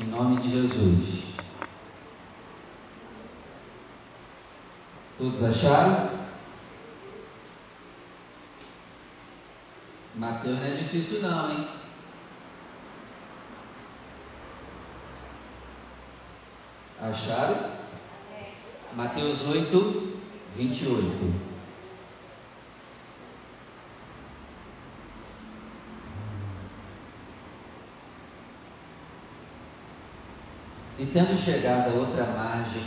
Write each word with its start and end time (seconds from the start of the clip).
Em 0.00 0.04
nome 0.04 0.40
de 0.40 0.48
Jesus. 0.48 1.24
Todos 5.18 5.42
acharam? 5.42 6.10
Mateus 10.14 10.58
não 10.58 10.66
é 10.66 10.70
difícil 10.70 11.20
não, 11.22 11.50
hein? 11.50 11.68
Acharam? 17.00 17.56
Mateus 18.94 19.48
8, 19.48 20.18
28. 20.56 21.47
E 30.98 31.06
tendo 31.06 31.38
chegado 31.38 31.90
a 31.90 32.00
outra 32.00 32.24
margem, 32.24 32.82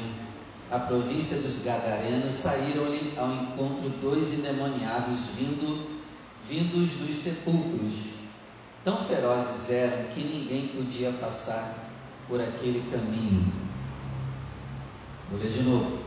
a 0.69 0.79
província 0.79 1.38
dos 1.38 1.63
Gadarenos, 1.63 2.35
saíram-lhe 2.35 3.13
ao 3.17 3.31
encontro 3.31 3.88
dois 4.02 4.33
endemoniados 4.33 5.29
vindo, 5.38 6.02
vindos 6.45 6.91
dos 6.91 7.16
sepulcros. 7.16 8.16
Tão 8.83 8.97
ferozes 9.05 9.69
eram 9.69 10.09
que 10.13 10.21
ninguém 10.25 10.67
podia 10.67 11.13
passar 11.13 11.89
por 12.27 12.41
aquele 12.41 12.83
caminho. 12.91 13.49
Vou 15.30 15.39
ler 15.39 15.49
de 15.49 15.63
novo. 15.63 15.99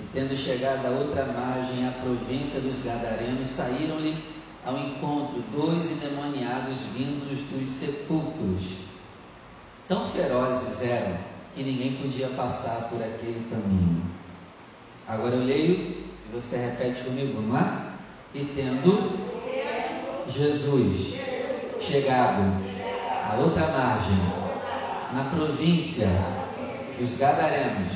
E 0.00 0.04
tendo 0.14 0.34
chegado 0.34 0.86
a 0.86 0.90
outra 0.90 1.26
margem, 1.26 1.86
a 1.86 1.90
província 1.90 2.58
dos 2.62 2.84
Gadarenos, 2.84 3.48
saíram-lhe 3.48 4.16
ao 4.64 4.78
encontro 4.78 5.44
dois 5.52 5.90
endemoniados 5.90 6.84
vindos 6.94 7.40
dos 7.50 7.68
sepulcros 7.68 8.91
Tão 9.92 10.06
ferozes 10.06 10.80
eram 10.88 11.18
que 11.54 11.62
ninguém 11.62 11.92
podia 11.96 12.28
passar 12.28 12.88
por 12.88 12.96
aquele 12.96 13.46
caminho. 13.50 14.00
Agora 15.06 15.34
eu 15.34 15.44
leio 15.44 15.74
e 15.74 16.32
você 16.32 16.56
repete 16.56 17.04
comigo, 17.04 17.34
vamos 17.34 17.52
lá? 17.52 17.96
E 18.34 18.42
tendo 18.42 19.20
Jesus 20.26 21.16
chegado 21.78 22.40
à 23.30 23.36
outra 23.38 23.68
margem, 23.68 24.16
na 25.12 25.24
província 25.24 26.08
dos 26.98 27.18
Gadarenos, 27.18 27.92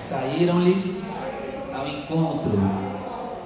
saíram-lhe 0.00 1.04
ao 1.72 1.86
encontro 1.86 2.50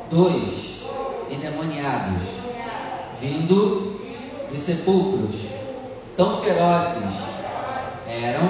dois 0.08 0.83
endemoniados, 1.30 2.22
vindo 3.20 4.00
dos 4.48 4.61
sepulcros, 4.61 5.42
tão 6.17 6.42
ferozes 6.42 7.30
eram 8.11 8.48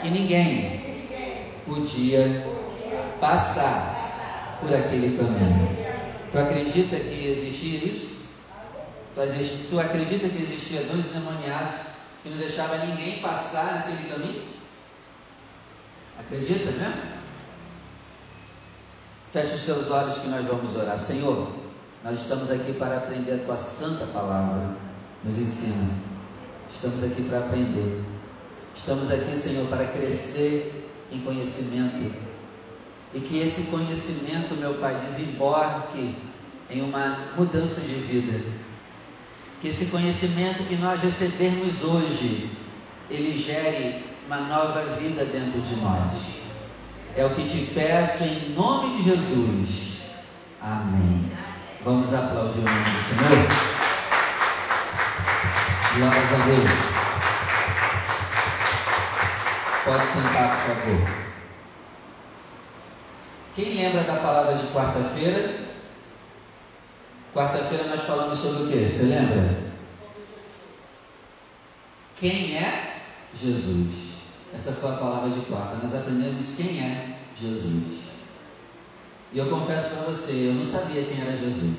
que 0.00 0.10
ninguém 0.10 1.08
podia 1.66 2.46
passar 3.20 4.58
por 4.60 4.72
aquele 4.74 5.16
caminho. 5.16 5.76
Tu 6.30 6.38
acredita 6.38 6.96
que 6.96 7.26
existia 7.28 7.78
isso? 7.84 8.22
Tu 9.14 9.80
acredita 9.80 10.28
que 10.28 10.42
existia 10.42 10.82
dois 10.84 11.06
endemoniados 11.06 11.74
que 12.22 12.28
não 12.30 12.38
deixavam 12.38 12.86
ninguém 12.86 13.20
passar 13.20 13.74
naquele 13.74 14.08
caminho? 14.08 14.42
Acredita 16.18 16.70
mesmo? 16.72 17.12
Feche 19.32 19.54
os 19.54 19.60
seus 19.62 19.90
olhos 19.90 20.18
que 20.18 20.28
nós 20.28 20.46
vamos 20.46 20.76
orar. 20.76 20.98
Senhor, 20.98 21.50
nós 22.04 22.20
estamos 22.20 22.50
aqui 22.50 22.72
para 22.74 22.98
aprender 22.98 23.32
a 23.32 23.44
tua 23.44 23.56
santa 23.56 24.06
palavra. 24.06 24.76
Nos 25.24 25.38
ensina. 25.38 25.90
Estamos 26.70 27.02
aqui 27.02 27.22
para 27.22 27.38
aprender. 27.38 28.04
Estamos 28.74 29.10
aqui, 29.10 29.36
Senhor, 29.36 29.66
para 29.68 29.86
crescer 29.86 30.88
em 31.10 31.20
conhecimento. 31.20 32.12
E 33.14 33.20
que 33.20 33.38
esse 33.38 33.64
conhecimento, 33.64 34.54
meu 34.54 34.74
Pai, 34.74 34.94
desembarque 34.94 36.14
em 36.70 36.80
uma 36.80 37.32
mudança 37.36 37.82
de 37.82 37.94
vida. 37.94 38.40
Que 39.60 39.68
esse 39.68 39.86
conhecimento 39.86 40.64
que 40.64 40.76
nós 40.76 41.00
recebermos 41.00 41.82
hoje, 41.82 42.50
ele 43.10 43.38
gere 43.38 44.02
uma 44.26 44.40
nova 44.40 44.82
vida 44.96 45.24
dentro 45.24 45.60
de 45.60 45.76
nós. 45.76 46.12
É 47.14 47.24
o 47.26 47.34
que 47.34 47.46
te 47.46 47.66
peço 47.74 48.24
em 48.24 48.54
nome 48.54 48.96
de 48.96 49.10
Jesus. 49.10 50.00
Amém. 50.60 51.30
Vamos 51.84 52.12
aplaudir 52.14 52.60
o 52.60 52.62
nome 52.62 52.84
do 52.84 53.02
Senhor. 53.02 53.72
Glórias 55.98 56.32
a 56.32 56.46
Deus. 56.46 56.91
Pode 59.84 60.06
sentar, 60.06 60.64
por 60.64 60.76
favor. 60.76 61.22
Quem 63.56 63.74
lembra 63.74 64.04
da 64.04 64.16
palavra 64.16 64.54
de 64.54 64.66
quarta-feira? 64.68 65.58
Quarta-feira 67.34 67.88
nós 67.88 68.02
falamos 68.02 68.38
sobre 68.38 68.62
o 68.62 68.68
que? 68.68 68.88
Você 68.88 69.02
lembra? 69.04 69.72
Quem 72.16 72.56
é 72.56 73.02
Jesus? 73.34 74.12
Essa 74.54 74.72
foi 74.72 74.90
a 74.90 74.96
palavra 74.96 75.30
de 75.30 75.40
quarta. 75.46 75.76
Nós 75.82 75.94
aprendemos 75.94 76.54
quem 76.56 76.80
é 76.80 77.16
Jesus. 77.40 78.02
E 79.32 79.38
eu 79.38 79.50
confesso 79.50 79.96
para 79.96 80.04
você, 80.04 80.50
eu 80.50 80.54
não 80.54 80.64
sabia 80.64 81.02
quem 81.02 81.20
era 81.20 81.36
Jesus. 81.36 81.76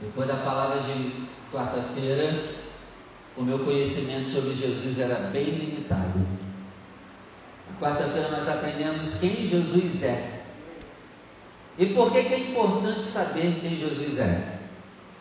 Depois 0.00 0.26
da 0.26 0.36
palavra 0.38 0.80
de 0.80 1.28
quarta-feira, 1.52 2.42
o 3.36 3.42
meu 3.42 3.60
conhecimento 3.60 4.28
sobre 4.28 4.54
Jesus 4.54 4.98
era 4.98 5.30
bem 5.30 5.44
limitado. 5.44 6.43
Quarta-feira 7.80 8.30
nós 8.30 8.48
aprendemos 8.48 9.16
quem 9.16 9.46
Jesus 9.46 10.02
é. 10.04 10.42
E 11.76 11.86
por 11.86 12.12
que, 12.12 12.22
que 12.22 12.34
é 12.34 12.38
importante 12.38 13.02
saber 13.02 13.58
quem 13.60 13.76
Jesus 13.76 14.18
é? 14.18 14.58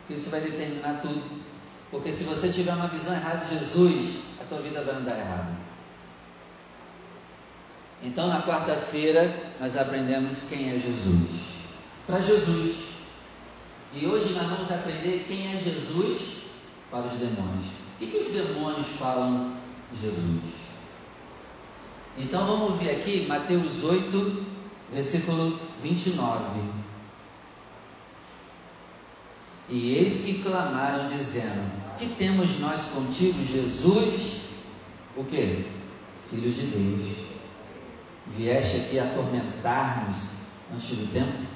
Isso 0.10 0.30
vai 0.30 0.42
determinar 0.42 1.02
tudo. 1.02 1.42
Porque 1.90 2.12
se 2.12 2.24
você 2.24 2.52
tiver 2.52 2.74
uma 2.74 2.88
visão 2.88 3.14
errada 3.14 3.46
de 3.46 3.58
Jesus, 3.58 4.20
a 4.42 4.44
tua 4.46 4.60
vida 4.60 4.82
vai 4.82 4.96
andar 4.96 5.18
errada. 5.18 5.52
Então, 8.04 8.28
na 8.28 8.42
quarta-feira, 8.44 9.34
nós 9.60 9.78
aprendemos 9.78 10.44
quem 10.50 10.76
é 10.76 10.80
Jesus. 10.80 11.30
Para 12.06 12.20
Jesus. 12.20 12.76
E 13.96 14.06
hoje 14.06 14.34
nós 14.34 14.48
vamos 14.48 14.72
aprender 14.72 15.26
quem 15.28 15.56
é 15.56 15.60
Jesus 15.60 16.44
para 16.92 17.02
os 17.02 17.14
demônios. 17.14 17.66
O 17.66 18.00
que, 18.00 18.08
que 18.08 18.18
os 18.18 18.34
demônios 18.34 18.88
falam 19.00 19.56
de 19.92 20.02
Jesus? 20.02 20.63
Então 22.18 22.46
vamos 22.46 22.80
ver 22.80 22.92
aqui 22.92 23.26
Mateus 23.28 23.84
8, 23.84 24.46
versículo 24.92 25.60
29. 25.82 26.84
E 29.70 29.96
eis 29.96 30.24
que 30.24 30.44
clamaram, 30.44 31.08
dizendo: 31.08 31.72
Que 31.98 32.08
temos 32.08 32.60
nós 32.60 32.86
contigo, 32.88 33.44
Jesus? 33.44 34.42
O 35.16 35.24
que? 35.24 35.66
Filho 36.30 36.52
de 36.52 36.62
Deus. 36.68 37.18
Vieste 38.28 38.78
aqui 38.78 39.00
atormentar-nos 39.00 40.44
antes 40.74 40.98
do 40.98 41.12
tempo? 41.12 41.48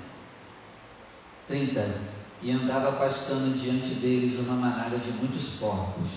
30. 1.47 2.01
E 2.41 2.51
andava 2.51 2.93
pastando 2.93 3.55
diante 3.55 3.95
deles 3.95 4.39
uma 4.39 4.55
manada 4.55 4.97
de 4.97 5.11
muitos 5.11 5.49
porcos. 5.59 6.09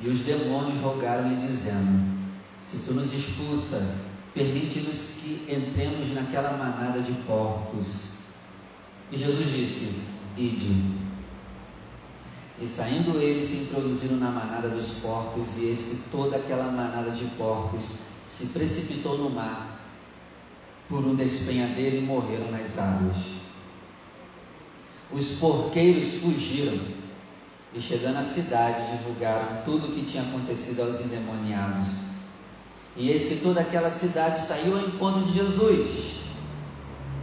E 0.00 0.08
os 0.08 0.20
demônios 0.20 0.80
rogaram-lhe, 0.80 1.36
dizendo: 1.36 2.15
se 2.66 2.78
tu 2.78 2.94
nos 2.94 3.12
expulsa, 3.12 3.96
permite-nos 4.34 5.20
que 5.20 5.46
entremos 5.48 6.12
naquela 6.12 6.56
manada 6.56 7.00
de 7.00 7.12
porcos. 7.24 8.14
E 9.12 9.16
Jesus 9.16 9.52
disse: 9.52 10.02
Ide. 10.36 10.96
E 12.60 12.66
saindo 12.66 13.20
eles 13.20 13.46
se 13.46 13.56
introduziram 13.58 14.16
na 14.16 14.30
manada 14.30 14.68
dos 14.68 14.98
porcos, 14.98 15.56
e 15.58 15.66
eis 15.66 15.78
que 15.78 16.10
toda 16.10 16.36
aquela 16.38 16.72
manada 16.72 17.12
de 17.12 17.24
porcos 17.36 17.98
se 18.28 18.46
precipitou 18.46 19.16
no 19.16 19.30
mar 19.30 19.78
por 20.88 21.06
um 21.06 21.14
despenhadeiro 21.14 21.96
e 21.96 22.00
morreram 22.00 22.50
nas 22.50 22.78
águas. 22.78 23.16
Os 25.12 25.38
porqueiros 25.38 26.14
fugiram 26.14 26.80
e, 27.72 27.80
chegando 27.80 28.16
à 28.16 28.22
cidade, 28.24 28.90
divulgaram 28.90 29.62
tudo 29.64 29.86
o 29.86 29.92
que 29.92 30.02
tinha 30.02 30.24
acontecido 30.24 30.80
aos 30.82 31.00
endemoniados. 31.00 32.15
E 32.96 33.10
eis 33.10 33.26
que 33.26 33.36
toda 33.36 33.60
aquela 33.60 33.90
cidade 33.90 34.40
saiu 34.40 34.76
ao 34.76 34.86
encontro 34.86 35.24
de 35.24 35.32
Jesus. 35.32 36.20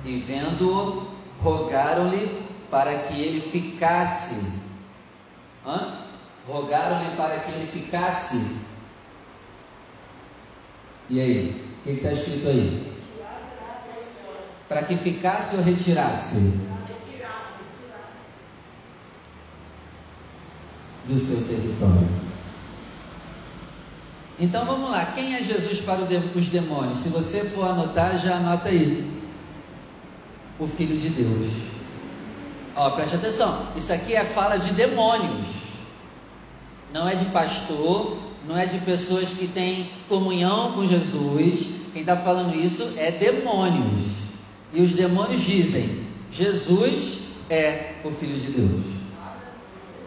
E 0.05 0.17
vendo-o, 0.19 1.07
rogaram-lhe 1.41 2.43
para 2.69 2.99
que 2.99 3.19
ele 3.19 3.41
ficasse. 3.41 4.51
Rogaram-lhe 6.47 7.15
para 7.15 7.39
que 7.39 7.51
ele 7.51 7.67
ficasse. 7.67 8.61
E 11.09 11.19
aí? 11.19 11.75
O 11.79 11.83
que 11.83 11.89
está 11.91 12.11
escrito 12.11 12.47
aí? 12.47 12.93
Para 14.67 14.83
que 14.83 14.95
ficasse 14.95 15.55
ou 15.55 15.63
retirasse? 15.63 16.59
Do 21.05 21.19
seu 21.19 21.47
território. 21.47 22.22
Então 24.39 24.65
vamos 24.65 24.89
lá, 24.89 25.05
quem 25.13 25.35
é 25.35 25.43
Jesus 25.43 25.79
para 25.79 26.01
os 26.35 26.47
demônios? 26.47 26.99
Se 26.99 27.09
você 27.09 27.41
for 27.41 27.67
anotar, 27.67 28.17
já 28.17 28.35
anota 28.35 28.69
aí. 28.69 29.11
O 30.59 30.67
Filho 30.67 30.97
de 30.97 31.09
Deus. 31.09 31.51
Ó, 32.75 32.89
preste 32.91 33.15
atenção, 33.15 33.67
isso 33.75 33.93
aqui 33.93 34.15
é 34.15 34.23
fala 34.25 34.57
de 34.57 34.73
demônios. 34.73 35.47
Não 36.91 37.07
é 37.07 37.15
de 37.15 37.25
pastor, 37.25 38.17
não 38.47 38.57
é 38.57 38.65
de 38.65 38.79
pessoas 38.79 39.29
que 39.29 39.47
têm 39.47 39.91
comunhão 40.07 40.73
com 40.73 40.87
Jesus. 40.87 41.83
Quem 41.91 42.01
está 42.01 42.17
falando 42.17 42.55
isso 42.55 42.93
é 42.97 43.11
demônios. 43.11 44.03
E 44.73 44.81
os 44.81 44.91
demônios 44.91 45.43
dizem: 45.43 46.03
Jesus 46.31 47.19
é 47.49 47.95
o 48.03 48.11
Filho 48.11 48.39
de 48.39 48.51
Deus. 48.51 48.83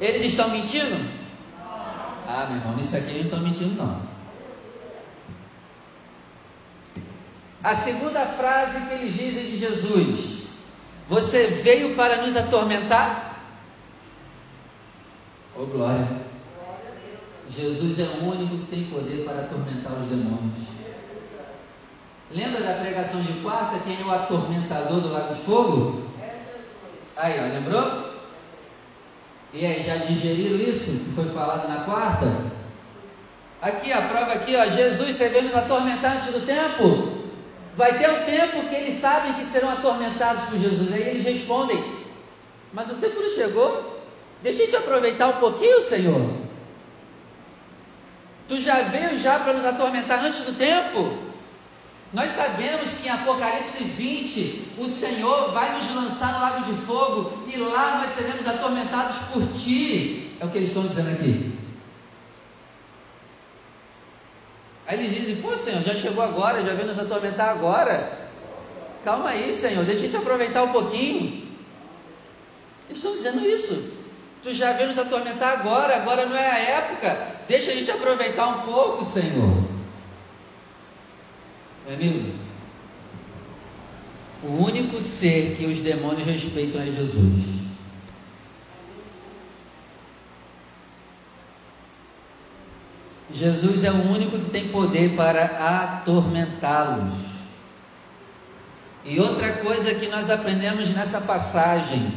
Eles 0.01 0.25
estão 0.25 0.51
mentindo? 0.51 0.97
Ah, 2.29 2.47
meu 2.49 2.59
irmão, 2.59 2.77
nisso 2.77 2.97
aqui 2.97 3.11
eles 3.11 3.31
não 3.31 3.39
estão 3.39 3.41
mentindo, 3.41 3.83
não. 3.83 4.01
A 7.67 7.75
segunda 7.75 8.21
frase 8.25 8.87
que 8.87 8.95
eles 8.95 9.13
dizem 9.13 9.51
de 9.51 9.57
Jesus: 9.57 10.45
Você 11.09 11.49
veio 11.49 11.97
para 11.97 12.19
nos 12.23 12.37
atormentar? 12.37 13.41
Oh 15.59 15.67
glória! 15.67 16.07
Jesus 17.51 17.99
é 17.99 18.05
o 18.05 18.31
único 18.31 18.59
que 18.59 18.67
tem 18.67 18.85
poder 18.85 19.25
para 19.25 19.41
atormentar 19.41 19.95
os 19.95 20.07
demônios. 20.07 20.61
Lembra 22.31 22.63
da 22.63 22.75
pregação 22.75 23.21
de 23.21 23.33
quarta? 23.41 23.81
Quem 23.81 24.01
é 24.01 24.05
o 24.05 24.13
atormentador 24.13 25.01
do 25.01 25.13
lago 25.13 25.35
de 25.35 25.41
fogo? 25.41 26.03
Aí, 27.17 27.35
ó, 27.41 27.53
lembrou? 27.53 28.13
E 29.53 29.67
aí, 29.67 29.83
já 29.83 29.97
digeriram 29.97 30.59
isso 30.59 31.05
que 31.05 31.11
foi 31.17 31.29
falado 31.31 31.67
na 31.67 31.81
quarta? 31.81 32.33
Aqui, 33.61 33.93
a 33.93 34.03
prova 34.03 34.35
aqui, 34.35 34.55
ó, 34.55 34.69
Jesus, 34.69 35.17
você 35.17 35.29
veio 35.31 35.47
nos 35.47 35.57
atormentar 35.57 36.19
antes 36.19 36.33
do 36.33 36.47
tempo? 36.47 37.26
Vai 37.77 37.99
ter 37.99 38.11
um 38.11 38.25
tempo 38.25 38.69
que 38.69 38.75
eles 38.75 38.95
sabem 38.95 39.35
que 39.35 39.45
serão 39.45 39.71
atormentados 39.71 40.45
por 40.45 40.59
Jesus. 40.59 40.93
Aí 40.93 41.03
eles 41.11 41.25
respondem: 41.25 41.83
Mas 42.73 42.91
o 42.91 42.95
tempo 42.95 43.21
não 43.21 43.31
chegou. 43.35 44.01
Deixa 44.43 44.63
eu 44.63 44.69
te 44.69 44.77
aproveitar 44.77 45.29
um 45.29 45.35
pouquinho, 45.35 45.83
Senhor. 45.83 46.21
Tu 48.49 48.61
já 48.61 48.83
veio 48.83 49.19
já 49.19 49.41
para 49.41 49.53
nos 49.53 49.65
atormentar 49.67 50.25
antes 50.25 50.43
do 50.43 50.55
tempo? 50.55 51.19
Nós 52.13 52.31
sabemos 52.33 52.95
que 52.95 53.09
em 53.09 53.11
Apocalipse 53.11 53.83
20 53.83 54.75
o 54.79 54.89
Senhor 54.89 55.53
vai 55.53 55.77
nos 55.77 55.95
lançar 55.95 56.35
no 56.35 56.41
lago 56.41 56.65
de 56.65 56.87
fogo 56.87 57.47
e 57.53 57.57
lá 57.59 57.99
nós 57.99 58.15
seremos 58.15 58.47
atormentados 58.47 59.17
por 59.33 59.43
ti. 59.53 60.33
É 60.41 60.45
o 60.45 60.49
que 60.49 60.59
eles 60.59 60.69
estão 60.69 60.87
dizendo 60.87 61.11
aqui. 61.11 61.66
Aí 64.87 64.99
eles 64.99 65.15
dizem: 65.15 65.37
Pô, 65.37 65.57
Senhor, 65.57 65.83
já 65.83 65.95
chegou 65.95 66.23
agora, 66.23 66.65
já 66.65 66.75
veio 66.75 66.89
nos 66.89 66.99
atormentar 66.99 67.51
agora. 67.51 68.27
Calma 69.05 69.31
aí, 69.31 69.53
Senhor, 69.53 69.85
deixa 69.85 70.07
eu 70.07 70.11
te 70.11 70.17
aproveitar 70.17 70.63
um 70.65 70.73
pouquinho. 70.73 71.47
Eles 72.89 72.99
estão 72.99 73.13
dizendo 73.13 73.47
isso. 73.47 73.93
Tu 74.43 74.55
já 74.55 74.73
veio 74.73 74.89
nos 74.89 74.99
atormentar 74.99 75.59
agora, 75.59 75.97
agora 75.97 76.27
não 76.27 76.37
é 76.37 76.51
a 76.51 76.59
época. 76.59 77.37
Deixa 77.49 77.73
a 77.73 77.75
gente 77.75 77.91
aproveitar 77.91 78.47
um 78.49 78.61
pouco, 78.63 79.05
Senhor. 79.05 79.65
Meu 81.85 81.95
amigo, 81.95 82.33
o 84.43 84.65
único 84.65 85.01
ser 85.01 85.57
que 85.57 85.67
os 85.67 85.81
demônios 85.81 86.27
respeitam 86.27 86.81
é 86.81 86.87
Jesus. 86.87 87.56
Jesus 93.31 93.83
é 93.83 93.91
o 93.91 94.13
único 94.13 94.39
que 94.39 94.51
tem 94.51 94.69
poder 94.69 95.17
para 95.17 95.45
atormentá-los. 95.45 97.27
E 99.05 99.21
outra 99.21 99.53
coisa 99.59 99.95
que 99.95 100.09
nós 100.09 100.31
aprendemos 100.31 100.91
nessa 100.91 101.21
passagem, 101.21 102.13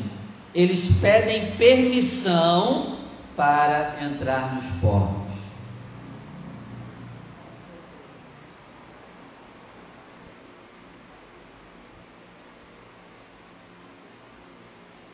eles 0.53 0.89
pedem 1.00 1.56
permissão 1.56 3.00
para 3.35 4.03
entrar 4.03 4.56
nos 4.56 4.65
porcos. 4.81 5.29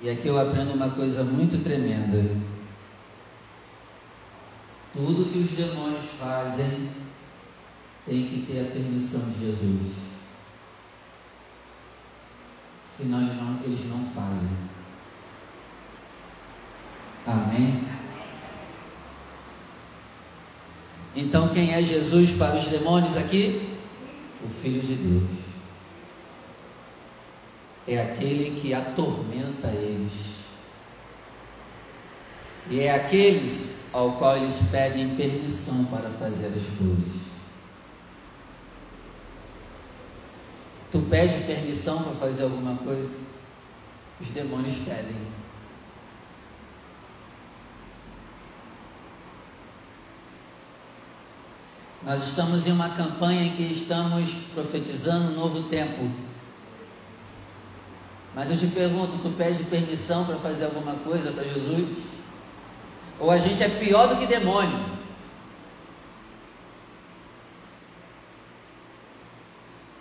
E 0.01 0.09
aqui 0.09 0.27
eu 0.27 0.39
aprendo 0.39 0.73
uma 0.73 0.89
coisa 0.91 1.23
muito 1.23 1.63
tremenda. 1.63 2.23
Tudo 4.95 5.29
que 5.29 5.39
os 5.39 5.49
demônios 5.51 6.05
fazem 6.17 6.89
tem 8.05 8.27
que 8.27 8.45
ter 8.47 8.61
a 8.61 8.71
permissão 8.71 9.29
de 9.31 9.39
Jesus. 9.45 9.93
Senão 12.87 13.21
eles 13.21 13.35
não, 13.35 13.63
eles 13.65 13.89
não 13.89 14.05
fazem. 14.11 14.49
Amém? 17.27 17.83
Então, 21.13 21.53
quem 21.53 21.73
é 21.73 21.83
Jesus 21.83 22.31
para 22.31 22.55
os 22.55 22.65
demônios 22.67 23.17
aqui? 23.17 23.69
O 24.41 24.47
Filho 24.47 24.81
de 24.81 24.95
Deus. 24.95 25.39
É 27.85 28.01
aquele 28.01 28.61
que 28.61 28.73
atormenta 28.73 29.67
eles. 29.67 30.13
E 32.69 32.79
é 32.79 32.95
aqueles 32.95 33.74
ao 33.95 34.11
qual 34.11 34.35
eles 34.35 34.59
pedem 34.69 35.15
permissão 35.15 35.85
para 35.85 36.09
fazer 36.09 36.47
as 36.47 36.77
coisas. 36.77 37.21
Tu 40.91 40.99
pede 41.09 41.45
permissão 41.45 42.03
para 42.03 42.11
fazer 42.15 42.43
alguma 42.43 42.75
coisa? 42.75 43.15
Os 44.19 44.27
demônios 44.31 44.75
pedem. 44.79 45.15
Nós 52.03 52.27
estamos 52.27 52.67
em 52.67 52.73
uma 52.73 52.89
campanha 52.89 53.43
em 53.45 53.55
que 53.55 53.63
estamos 53.63 54.29
profetizando 54.53 55.31
um 55.31 55.35
novo 55.35 55.69
tempo. 55.69 56.11
Mas 58.35 58.51
eu 58.51 58.57
te 58.57 58.67
pergunto, 58.67 59.17
tu 59.19 59.29
pede 59.37 59.63
permissão 59.63 60.25
para 60.25 60.35
fazer 60.35 60.65
alguma 60.65 60.95
coisa 60.95 61.31
para 61.31 61.45
Jesus? 61.45 62.14
Ou 63.19 63.31
a 63.31 63.37
gente 63.37 63.63
é 63.63 63.69
pior 63.69 64.07
do 64.07 64.17
que 64.17 64.27
demônio. 64.27 64.95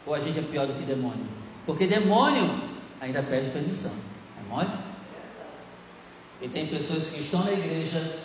Ou 0.07 0.15
a 0.15 0.21
gente 0.21 0.39
é 0.39 0.43
pior 0.43 0.67
do 0.67 0.75
que 0.75 0.85
demônio. 0.85 1.27
Porque 1.67 1.87
demônio 1.87 2.51
ainda 3.01 3.23
pede 3.23 3.51
permissão. 3.51 3.93
É 4.39 4.49
mole? 4.49 4.69
E 6.43 6.49
tem 6.49 6.67
pessoas 6.67 7.11
que 7.11 7.21
estão 7.21 7.45
na 7.45 7.53
igreja 7.53 8.19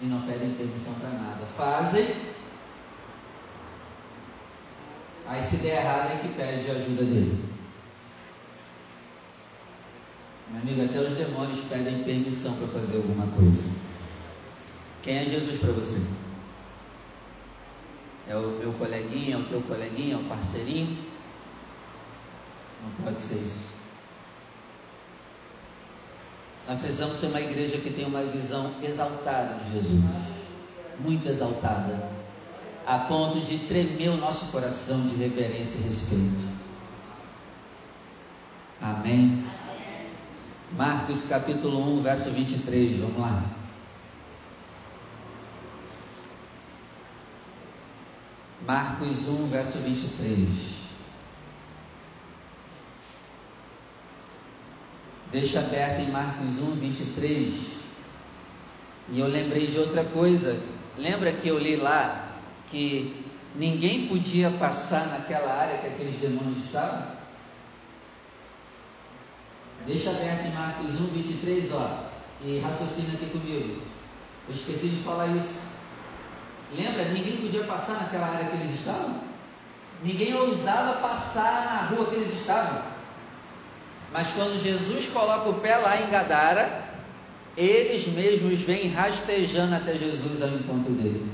e 0.00 0.06
não 0.06 0.22
pedem 0.22 0.54
permissão 0.54 0.94
para 0.94 1.10
nada. 1.10 1.46
Fazem. 1.56 2.08
Aí 5.26 5.42
se 5.42 5.56
der 5.56 5.82
errado 5.82 6.12
é 6.12 6.18
que 6.18 6.34
pede 6.34 6.70
a 6.70 6.74
ajuda 6.74 7.04
dele. 7.04 7.53
Meu 10.50 10.60
amigo, 10.60 10.84
até 10.84 11.00
os 11.00 11.14
demônios 11.14 11.60
pedem 11.68 12.04
permissão 12.04 12.54
para 12.56 12.68
fazer 12.68 12.96
alguma 12.96 13.26
coisa. 13.28 13.72
Quem 15.02 15.18
é 15.18 15.24
Jesus 15.24 15.58
para 15.58 15.72
você? 15.72 16.02
É 18.28 18.36
o 18.36 18.58
meu 18.58 18.72
coleguinha, 18.74 19.36
é 19.36 19.38
o 19.38 19.44
teu 19.44 19.60
coleguinha, 19.62 20.14
é 20.14 20.18
o 20.18 20.24
parceirinho? 20.24 20.96
Não 22.82 23.04
pode 23.04 23.20
ser 23.20 23.36
isso. 23.36 23.74
Nós 26.66 26.80
precisamos 26.80 27.16
ser 27.16 27.26
uma 27.26 27.40
igreja 27.40 27.76
que 27.78 27.90
tem 27.90 28.06
uma 28.06 28.22
visão 28.22 28.72
exaltada 28.82 29.56
de 29.56 29.72
Jesus, 29.74 30.02
muito 31.00 31.28
exaltada, 31.28 32.08
a 32.86 32.98
ponto 33.00 33.40
de 33.40 33.58
tremer 33.58 34.08
o 34.08 34.16
nosso 34.16 34.46
coração 34.46 35.06
de 35.06 35.16
reverência 35.16 35.78
e 35.80 35.82
respeito. 35.82 36.46
Amém. 38.80 39.44
Marcos 40.76 41.26
capítulo 41.26 41.98
1, 41.98 42.02
verso 42.02 42.30
23, 42.30 42.98
vamos 42.98 43.20
lá. 43.20 43.44
Marcos 48.66 49.28
1, 49.28 49.46
verso 49.46 49.78
23. 49.78 50.48
Deixa 55.30 55.60
aberto 55.60 56.00
em 56.00 56.10
Marcos 56.10 56.58
1, 56.58 56.72
23. 56.72 57.54
E 59.10 59.20
eu 59.20 59.28
lembrei 59.28 59.68
de 59.68 59.78
outra 59.78 60.02
coisa. 60.02 60.60
Lembra 60.98 61.32
que 61.32 61.46
eu 61.46 61.58
li 61.58 61.76
lá 61.76 62.36
que 62.68 63.24
ninguém 63.54 64.08
podia 64.08 64.50
passar 64.50 65.06
naquela 65.06 65.52
área 65.52 65.78
que 65.78 65.86
aqueles 65.86 66.16
demônios 66.16 66.64
estavam? 66.64 67.23
Deixa 69.86 70.10
aberto 70.10 70.46
em 70.46 70.54
Marcos 70.54 71.00
1, 71.00 71.06
23, 71.06 71.72
ó. 71.72 72.04
E 72.42 72.58
raciocina 72.58 73.14
aqui 73.14 73.26
comigo. 73.26 73.82
Eu 74.48 74.54
esqueci 74.54 74.88
de 74.88 75.02
falar 75.02 75.28
isso. 75.28 75.60
Lembra? 76.74 77.04
Ninguém 77.10 77.36
podia 77.36 77.64
passar 77.64 77.94
naquela 77.94 78.28
área 78.28 78.46
que 78.46 78.56
eles 78.56 78.74
estavam. 78.74 79.20
Ninguém 80.02 80.34
ousava 80.34 81.00
passar 81.00 81.64
na 81.64 81.96
rua 81.96 82.06
que 82.06 82.16
eles 82.16 82.34
estavam. 82.34 82.82
Mas 84.12 84.28
quando 84.28 84.62
Jesus 84.62 85.08
coloca 85.08 85.48
o 85.48 85.60
pé 85.60 85.76
lá 85.76 86.00
em 86.00 86.10
Gadara, 86.10 86.94
eles 87.56 88.06
mesmos 88.08 88.60
vêm 88.60 88.88
rastejando 88.88 89.74
até 89.74 89.94
Jesus 89.94 90.42
ao 90.42 90.48
encontro 90.48 90.92
dele. 90.92 91.30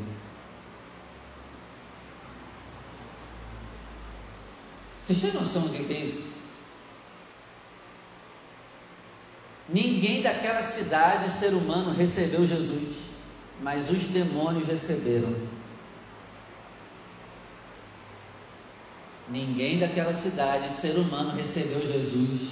Vocês 5.02 5.20
têm 5.20 5.32
noção 5.32 5.62
do 5.62 5.70
que 5.70 5.92
é 5.92 5.98
isso? 5.98 6.29
Ninguém 9.72 10.20
daquela 10.20 10.62
cidade, 10.62 11.30
ser 11.30 11.52
humano, 11.52 11.92
recebeu 11.92 12.44
Jesus, 12.44 12.96
mas 13.62 13.88
os 13.88 14.02
demônios 14.04 14.66
receberam. 14.66 15.32
Ninguém 19.28 19.78
daquela 19.78 20.12
cidade, 20.12 20.72
ser 20.72 20.96
humano, 20.96 21.36
recebeu 21.36 21.80
Jesus. 21.80 22.50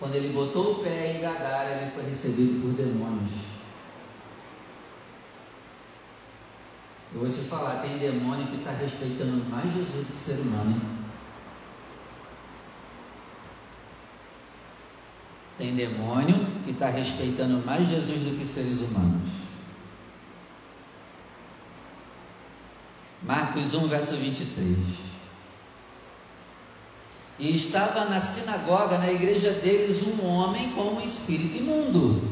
Quando 0.00 0.16
ele 0.16 0.32
botou 0.32 0.72
o 0.72 0.82
pé 0.82 1.12
em 1.12 1.20
Gadara, 1.20 1.82
ele 1.82 1.90
foi 1.92 2.04
recebido 2.04 2.60
por 2.60 2.72
demônios. 2.72 3.30
Eu 7.14 7.20
vou 7.20 7.30
te 7.30 7.38
falar, 7.40 7.80
tem 7.80 7.96
demônio 7.98 8.48
que 8.48 8.56
está 8.56 8.72
respeitando 8.72 9.48
mais 9.48 9.72
Jesus 9.72 10.04
do 10.04 10.12
que 10.12 10.18
ser 10.18 10.40
humano, 10.40 10.72
hein? 10.72 11.05
Tem 15.58 15.74
demônio 15.74 16.36
que 16.64 16.70
está 16.72 16.88
respeitando 16.88 17.64
mais 17.64 17.88
Jesus 17.88 18.20
do 18.20 18.38
que 18.38 18.44
seres 18.44 18.80
humanos. 18.80 19.30
Marcos 23.22 23.72
1, 23.72 23.88
verso 23.88 24.16
23. 24.16 24.76
E 27.38 27.54
estava 27.54 28.04
na 28.04 28.20
sinagoga, 28.20 28.98
na 28.98 29.10
igreja 29.10 29.52
deles, 29.52 30.06
um 30.06 30.26
homem 30.26 30.72
com 30.72 30.82
um 30.82 31.00
espírito 31.00 31.56
imundo, 31.56 32.22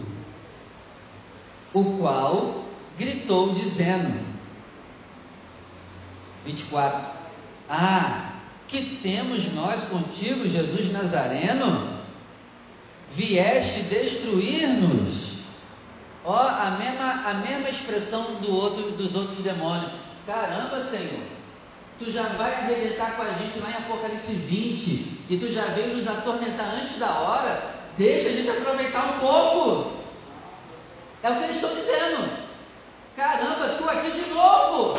o 1.72 1.98
qual 1.98 2.64
gritou, 2.98 3.54
dizendo: 3.54 4.24
24: 6.46 7.06
Ah, 7.68 8.32
que 8.68 8.96
temos 9.02 9.52
nós 9.52 9.84
contigo, 9.84 10.48
Jesus 10.48 10.92
Nazareno? 10.92 11.93
Vieste 13.14 13.82
destruir-nos. 13.82 15.34
Ó, 16.24 16.36
a 16.36 16.76
mesma, 16.78 17.28
a 17.28 17.34
mesma 17.34 17.68
expressão 17.68 18.22
do 18.40 18.54
outro, 18.54 18.92
dos 18.92 19.14
outros 19.14 19.38
demônios. 19.38 19.92
Caramba, 20.26 20.80
Senhor, 20.80 21.22
tu 21.98 22.10
já 22.10 22.22
vai 22.22 22.54
arrebentar 22.54 23.16
com 23.16 23.22
a 23.22 23.32
gente 23.32 23.58
lá 23.58 23.70
em 23.70 23.84
Apocalipse 23.84 24.32
20 24.32 25.24
e 25.28 25.36
tu 25.38 25.52
já 25.52 25.64
veio 25.66 25.96
nos 25.96 26.08
atormentar 26.08 26.66
antes 26.80 26.98
da 26.98 27.10
hora. 27.10 27.62
Deixa 27.98 28.28
a 28.28 28.32
gente 28.32 28.48
aproveitar 28.48 29.16
um 29.16 29.18
pouco. 29.18 29.92
É 31.22 31.30
o 31.30 31.36
que 31.36 31.44
eles 31.44 31.56
estão 31.56 31.74
dizendo. 31.74 32.28
Caramba, 33.16 33.76
tu 33.78 33.88
aqui 33.88 34.10
de 34.10 34.34
novo. 34.34 34.98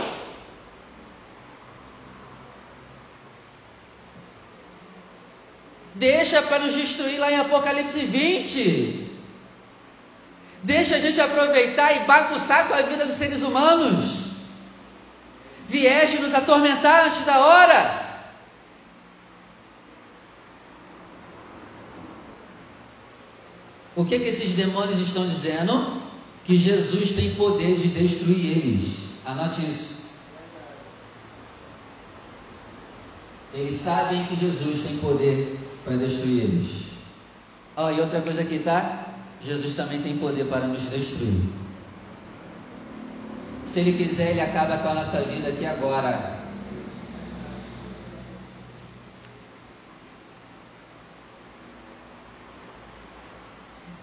Deixa 5.95 6.41
para 6.41 6.59
nos 6.59 6.75
destruir 6.75 7.17
lá 7.17 7.31
em 7.31 7.37
Apocalipse 7.37 7.99
20. 7.99 9.05
Deixa 10.61 10.95
a 10.95 10.99
gente 10.99 11.21
aproveitar 11.21 11.95
e 11.95 12.05
bagunçar 12.05 12.67
com 12.67 12.73
a 12.73 12.81
vida 12.81 13.05
dos 13.05 13.15
seres 13.15 13.41
humanos. 13.41 14.25
Vieste 15.69 16.19
nos 16.19 16.33
atormentar 16.33 17.07
antes 17.07 17.25
da 17.25 17.39
hora. 17.39 18.05
O 23.95 24.03
que, 24.03 24.19
que 24.19 24.27
esses 24.27 24.51
demônios 24.51 24.99
estão 24.99 25.27
dizendo? 25.27 26.01
Que 26.43 26.57
Jesus 26.57 27.11
tem 27.11 27.33
poder 27.35 27.77
de 27.77 27.87
destruir 27.87 28.57
eles. 28.57 28.97
Anote 29.25 29.61
isso. 29.61 29.95
Eles 33.53 33.75
sabem 33.75 34.25
que 34.25 34.35
Jesus 34.35 34.85
tem 34.85 34.97
poder 34.97 35.64
para 35.85 35.95
destruir 35.95 36.43
eles. 36.43 36.85
Oh, 37.77 37.89
e 37.89 38.01
outra 38.01 38.21
coisa 38.21 38.41
aqui, 38.41 38.59
tá? 38.59 39.13
Jesus 39.41 39.75
também 39.75 40.01
tem 40.01 40.17
poder 40.17 40.45
para 40.45 40.67
nos 40.67 40.83
destruir. 40.83 41.41
Se 43.65 43.79
Ele 43.79 43.93
quiser, 43.93 44.31
Ele 44.31 44.41
acaba 44.41 44.77
com 44.77 44.89
a 44.89 44.93
nossa 44.95 45.21
vida 45.21 45.49
aqui 45.49 45.65
agora. 45.65 46.35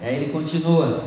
Aí 0.03 0.17
ele 0.17 0.33
continua: 0.33 1.05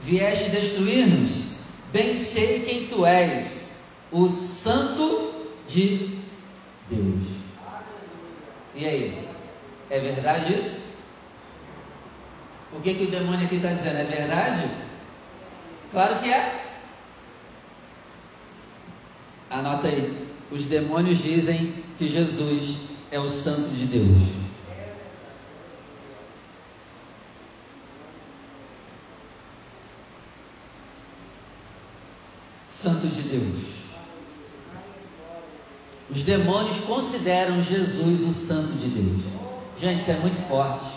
Vieste 0.00 0.50
destruir-nos? 0.50 1.58
Bem 1.92 2.16
sei 2.18 2.64
quem 2.64 2.86
tu 2.86 3.04
és, 3.04 3.82
o 4.10 4.28
Santo 4.28 5.32
de 5.68 6.18
Deus. 6.90 7.24
E 8.74 8.86
aí? 8.86 9.17
É 9.98 10.00
verdade 10.00 10.54
isso? 10.54 10.78
O 12.72 12.80
que, 12.80 12.94
que 12.94 13.04
o 13.04 13.10
demônio 13.10 13.44
aqui 13.46 13.56
está 13.56 13.70
dizendo? 13.70 13.96
É 13.96 14.04
verdade? 14.04 14.70
Claro 15.90 16.20
que 16.20 16.32
é. 16.32 16.64
Anota 19.50 19.88
aí. 19.88 20.28
Os 20.52 20.66
demônios 20.66 21.18
dizem 21.18 21.74
que 21.98 22.08
Jesus 22.08 22.90
é 23.10 23.18
o 23.18 23.28
Santo 23.28 23.70
de 23.70 23.86
Deus. 23.86 24.28
Santo 32.70 33.08
de 33.08 33.22
Deus. 33.22 33.78
Os 36.08 36.22
demônios 36.22 36.78
consideram 36.80 37.62
Jesus 37.64 38.22
o 38.22 38.32
Santo 38.32 38.74
de 38.74 38.88
Deus. 38.88 39.47
Gente, 39.80 40.00
isso 40.00 40.10
é 40.10 40.14
muito 40.14 40.48
forte. 40.48 40.96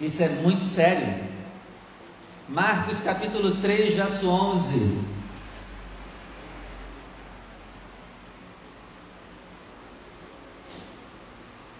Isso 0.00 0.22
é 0.22 0.28
muito 0.28 0.64
sério. 0.64 1.24
Marcos 2.48 3.00
capítulo 3.00 3.56
3, 3.56 3.94
verso 3.94 4.28
11. 4.28 5.04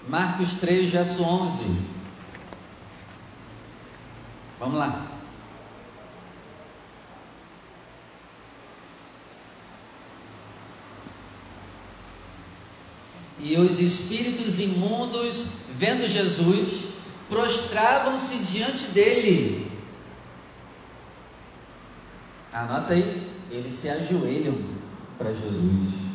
Marcos 0.08 0.54
3, 0.54 0.90
verso 0.90 1.24
11. 1.24 1.96
Vamos 4.60 4.78
lá. 4.78 5.15
E 13.40 13.56
os 13.58 13.78
espíritos 13.80 14.58
imundos, 14.58 15.46
vendo 15.78 16.08
Jesus, 16.08 16.86
prostravam-se 17.28 18.38
diante 18.44 18.86
dele. 18.88 19.70
Anota 22.52 22.94
aí, 22.94 23.30
eles 23.50 23.72
se 23.72 23.88
ajoelham 23.88 24.56
para 25.18 25.32
Jesus. 25.32 26.06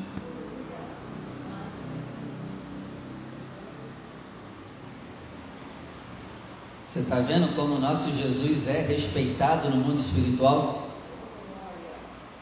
Você 6.92 7.00
está 7.00 7.22
vendo 7.22 7.56
como 7.56 7.76
o 7.76 7.80
nosso 7.80 8.12
Jesus 8.12 8.68
é 8.68 8.82
respeitado 8.82 9.70
no 9.70 9.78
mundo 9.78 10.02
espiritual? 10.02 10.90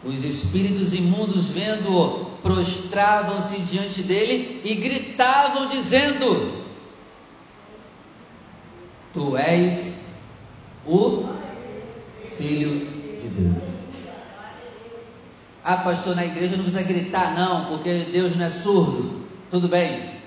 Os 0.03 0.23
espíritos 0.23 0.93
imundos, 0.93 1.49
vendo-o, 1.49 2.28
prostravam-se 2.41 3.59
diante 3.61 4.01
dele 4.01 4.61
e 4.63 4.75
gritavam, 4.75 5.67
dizendo: 5.67 6.63
Tu 9.13 9.37
és 9.37 10.15
o 10.85 11.29
Filho 12.37 12.87
de 13.21 13.27
Deus. 13.27 13.63
Ah, 15.63 15.77
pastor, 15.77 16.15
na 16.15 16.25
igreja 16.25 16.55
não 16.55 16.63
precisa 16.63 16.83
gritar, 16.83 17.35
não, 17.35 17.65
porque 17.65 18.05
Deus 18.11 18.35
não 18.35 18.45
é 18.45 18.49
surdo. 18.49 19.23
Tudo 19.51 19.67
bem. 19.67 20.17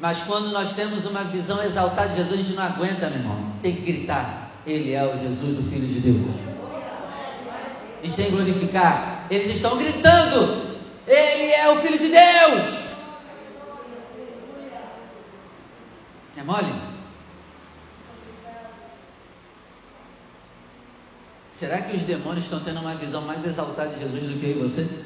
Mas 0.00 0.22
quando 0.22 0.50
nós 0.50 0.72
temos 0.72 1.06
uma 1.06 1.24
visão 1.24 1.62
exaltada 1.62 2.10
de 2.10 2.16
Jesus, 2.16 2.34
a 2.34 2.42
gente 2.42 2.56
não 2.56 2.64
aguenta, 2.64 3.08
meu 3.08 3.18
irmão. 3.18 3.52
Tem 3.62 3.74
que 3.74 3.92
gritar: 3.92 4.50
Ele 4.66 4.92
é 4.92 5.04
o 5.04 5.18
Jesus, 5.18 5.58
o 5.58 5.62
Filho 5.70 5.86
de 5.86 6.00
Deus 6.00 6.54
eles 8.04 8.16
têm 8.16 8.26
que 8.26 8.32
glorificar. 8.32 9.26
Eles 9.30 9.56
estão 9.56 9.78
gritando: 9.78 10.73
Ele 11.06 11.52
é 11.52 11.70
o 11.70 11.80
Filho 11.80 11.98
de 11.98 12.08
Deus. 12.08 12.84
É 16.36 16.42
mole? 16.42 16.94
Será 21.50 21.80
que 21.82 21.96
os 21.96 22.02
demônios 22.02 22.44
estão 22.44 22.58
tendo 22.60 22.80
uma 22.80 22.96
visão 22.96 23.22
mais 23.22 23.44
exaltada 23.44 23.90
de 23.90 24.00
Jesus 24.00 24.32
do 24.32 24.40
que 24.40 24.46
eu 24.46 24.50
e 24.50 24.54
você? 24.54 25.04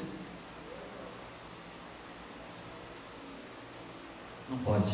Não 4.49 4.57
pode. 4.59 4.91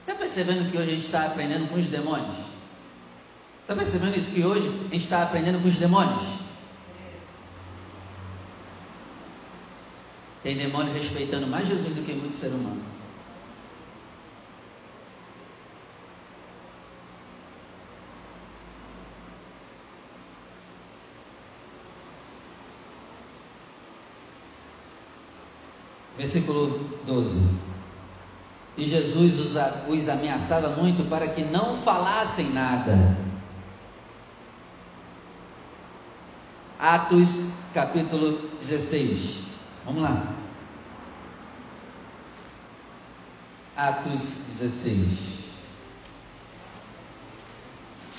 Está 0.00 0.14
percebendo 0.14 0.70
que 0.70 0.78
hoje 0.78 0.88
a 0.88 0.94
gente 0.94 1.04
está 1.04 1.26
aprendendo 1.26 1.68
com 1.68 1.74
os 1.74 1.86
demônios? 1.88 2.36
Está 3.60 3.76
percebendo 3.76 4.16
isso? 4.16 4.30
Que 4.30 4.42
hoje 4.42 4.66
a 4.66 4.94
gente 4.94 5.04
está 5.04 5.22
aprendendo 5.22 5.60
com 5.60 5.68
os 5.68 5.76
demônios? 5.76 6.47
Tem 10.48 10.56
demônio 10.56 10.94
respeitando 10.94 11.46
mais 11.46 11.68
Jesus 11.68 11.94
do 11.94 12.02
que 12.02 12.14
muito 12.14 12.34
ser 12.34 12.46
humano. 12.48 12.80
Versículo 26.16 26.78
12. 27.04 27.58
E 28.78 28.86
Jesus 28.86 29.38
os, 29.38 29.54
os 29.86 30.08
ameaçava 30.08 30.70
muito 30.70 31.06
para 31.10 31.28
que 31.28 31.44
não 31.44 31.76
falassem 31.82 32.48
nada. 32.54 33.18
Atos 36.78 37.50
capítulo 37.74 38.48
16. 38.58 39.40
Vamos 39.84 40.02
lá. 40.02 40.37
Atos 43.78 44.22
16. 44.58 45.06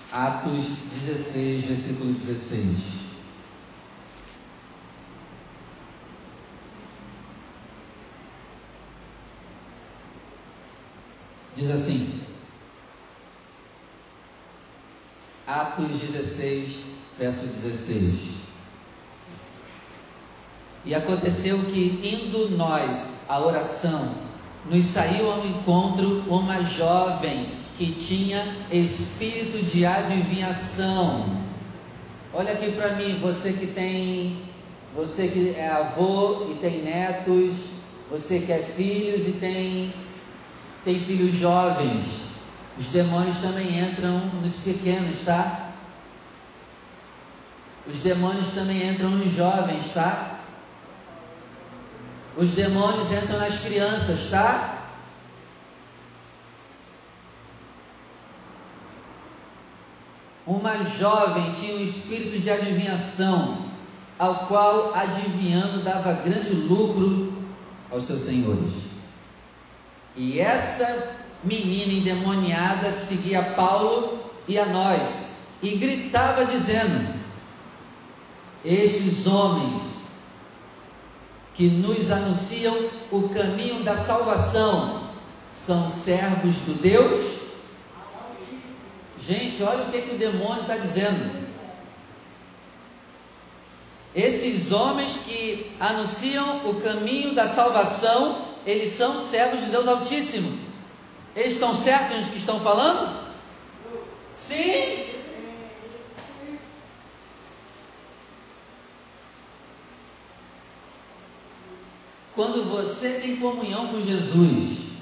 Atos 0.10 0.66
16, 1.04 1.66
versículo 1.66 2.13
16. 2.13 2.78
Diz 11.58 11.70
assim, 11.72 12.22
Atos 15.46 16.00
16, 16.00 16.84
verso 17.18 17.48
16. 17.48 18.16
E 20.86 20.96
aconteceu 20.96 21.60
que, 21.66 22.00
indo 22.01 22.51
nós 22.51 23.25
à 23.28 23.42
oração, 23.42 24.29
nos 24.66 24.86
saiu 24.86 25.32
ao 25.32 25.46
encontro 25.46 26.24
uma 26.28 26.63
jovem 26.63 27.48
que 27.78 27.94
tinha 27.94 28.46
espírito 28.72 29.63
de 29.63 29.86
adivinhação. 29.86 31.39
Olha 32.34 32.54
aqui 32.54 32.72
para 32.72 32.94
mim, 32.94 33.20
você 33.22 33.54
que 33.54 33.68
tem, 33.68 34.44
você 34.96 35.28
que 35.28 35.56
é 35.58 35.70
avô 35.70 36.48
e 36.51 36.56
tem 36.56 36.84
netos, 36.84 37.56
você 38.12 38.39
que 38.39 38.51
é 38.51 38.60
filhos 38.75 39.28
e 39.28 39.32
tem 39.32 39.94
tem 40.84 41.00
filhos 41.00 41.36
jovens, 41.36 42.06
os 42.78 42.88
demônios 42.88 43.38
também 43.39 43.80
entram 43.80 44.20
nos 44.42 44.58
pequenos, 44.58 45.20
tá? 45.22 45.72
Os 47.86 47.98
demônios 47.98 48.50
também 48.51 48.89
entram 48.89 49.10
nos 49.10 49.34
jovens, 49.34 49.92
tá? 49.94 50.38
Os 52.38 52.52
demônios 52.52 53.12
entram 53.12 53.40
nas 53.40 53.58
crianças, 53.58 54.30
tá? 54.30 54.78
Uma 60.46 60.84
jovem 60.84 61.52
tinha 61.54 61.76
um 61.76 61.84
espírito 61.84 62.40
de 62.40 62.50
adivinhação, 62.50 63.66
ao 64.18 64.48
qual 64.48 64.96
adivinhando 64.96 65.84
dava 65.84 66.13
grande 66.13 66.52
lucro 66.52 67.32
aos 67.92 68.06
seus 68.06 68.22
senhores. 68.22 68.74
E 70.15 70.39
essa 70.39 71.15
menina 71.44 71.94
endemoniada 71.94 72.92
seguia 72.92 73.44
Paulo 73.44 74.20
e 74.48 74.58
a 74.58 74.65
nós 74.65 75.36
e 75.62 75.76
gritava 75.76 76.46
dizendo: 76.46 77.13
Estes 78.65 79.28
homens 79.28 79.99
que 81.60 81.67
nos 81.67 82.10
anunciam 82.10 82.74
o 83.12 83.28
caminho 83.28 83.84
da 83.84 83.98
salvação 83.98 85.10
são 85.52 85.91
servos 85.91 86.56
do 86.60 86.82
Deus. 86.82 87.38
Gente, 89.19 89.62
olha 89.63 89.84
o 89.84 89.91
que, 89.91 90.04
que 90.04 90.15
o 90.15 90.17
demônio 90.17 90.62
está 90.62 90.78
dizendo. 90.78 91.50
Esses 94.15 94.72
homens 94.72 95.17
que 95.17 95.69
anunciam 95.82 96.65
o 96.65 96.76
caminho 96.76 97.36
da 97.36 97.45
salvação 97.45 98.38
eles 98.65 98.91
são 98.91 99.19
servos 99.19 99.60
de 99.60 99.65
Deus 99.65 99.86
Altíssimo. 99.86 100.58
Eles 101.36 101.54
estão 101.56 101.76
certos 101.76 102.15
nos 102.19 102.30
que 102.30 102.38
estão 102.38 102.62
falando? 102.62 103.19
Sim. 104.34 105.09
Quando 112.39 112.63
você 112.69 113.15
tem 113.15 113.36
comunhão 113.36 113.89
com 113.89 114.02
Jesus, 114.02 114.93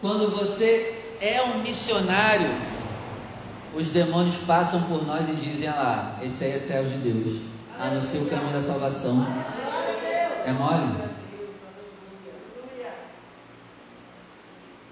quando 0.00 0.36
você 0.36 1.00
é 1.20 1.40
um 1.40 1.58
missionário, 1.62 2.50
os 3.72 3.92
demônios 3.92 4.34
passam 4.38 4.82
por 4.82 5.06
nós 5.06 5.28
e 5.28 5.34
dizem: 5.36 5.68
ah 5.68 5.76
lá, 5.76 6.20
esse 6.24 6.42
aí 6.42 6.50
é 6.50 6.58
servo 6.58 6.90
de 6.90 7.12
Deus, 7.12 7.40
anuncia 7.78 8.22
o 8.22 8.28
caminho 8.28 8.52
da 8.54 8.60
salvação. 8.60 9.24
É 10.44 10.50
mole? 10.50 11.08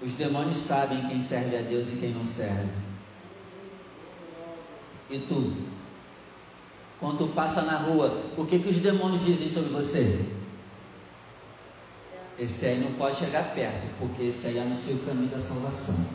Os 0.01 0.15
demônios 0.15 0.59
sabem 0.59 1.09
quem 1.09 1.21
serve 1.21 1.57
a 1.57 1.61
Deus 1.61 1.89
e 1.89 1.97
quem 1.97 2.11
não 2.11 2.23
serve. 2.23 2.69
E 5.09 5.19
tu? 5.19 5.57
Quando 7.01 7.17
tu 7.17 7.27
passa 7.33 7.63
na 7.63 7.75
rua, 7.75 8.23
o 8.37 8.45
que, 8.45 8.59
que 8.59 8.69
os 8.69 8.77
demônios 8.77 9.25
dizem 9.25 9.49
sobre 9.49 9.71
você? 9.71 10.39
Esse 12.41 12.65
aí 12.65 12.79
não 12.79 12.93
pode 12.93 13.17
chegar 13.17 13.53
perto, 13.53 13.87
porque 13.99 14.23
esse 14.23 14.47
aí 14.47 14.57
é 14.57 14.63
no 14.63 14.73
seu 14.73 14.97
caminho 15.05 15.29
da 15.29 15.39
salvação. 15.39 16.07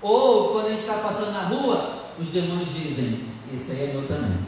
Ou 0.00 0.52
quando 0.52 0.66
a 0.66 0.70
gente 0.70 0.82
está 0.82 0.98
passando 0.98 1.32
na 1.32 1.42
rua, 1.42 2.04
os 2.20 2.28
demônios 2.28 2.72
dizem: 2.72 3.28
Esse 3.52 3.72
aí 3.72 3.90
é 3.90 3.92
meu 3.94 4.06
também. 4.06 4.38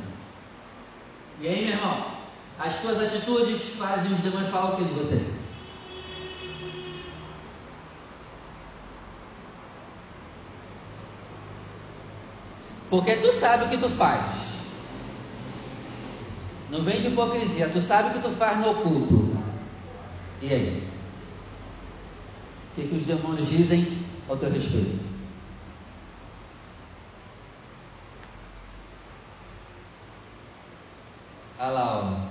E 1.41 1.49
aí, 1.49 1.65
meu 1.65 1.75
irmão? 1.75 2.07
As 2.57 2.81
tuas 2.81 3.03
atitudes 3.03 3.61
fazem 3.77 4.13
os 4.13 4.21
demônios 4.21 4.49
falar 4.49 4.75
o 4.75 4.77
que 4.77 4.85
de 4.85 4.95
você? 4.95 5.27
Porque 12.89 13.17
tu 13.17 13.33
sabe 13.33 13.65
o 13.65 13.69
que 13.69 13.79
tu 13.79 13.91
faz. 13.91 14.25
Não 16.71 16.83
vem 16.83 17.01
de 17.01 17.09
hipocrisia, 17.09 17.71
tu 17.71 17.81
sabe 17.81 18.11
o 18.11 18.13
que 18.13 18.29
tu 18.29 18.31
faz 18.37 18.59
no 18.59 18.71
oculto. 18.71 19.26
E 20.43 20.53
aí? 20.53 20.89
O 22.73 22.75
que, 22.75 22.89
que 22.89 22.95
os 22.95 23.07
demônios 23.07 23.49
dizem 23.49 23.87
ao 24.29 24.37
teu 24.37 24.51
respeito? 24.51 24.99
Olha 31.59 31.71
lá, 31.71 32.01
ó. 32.03 32.27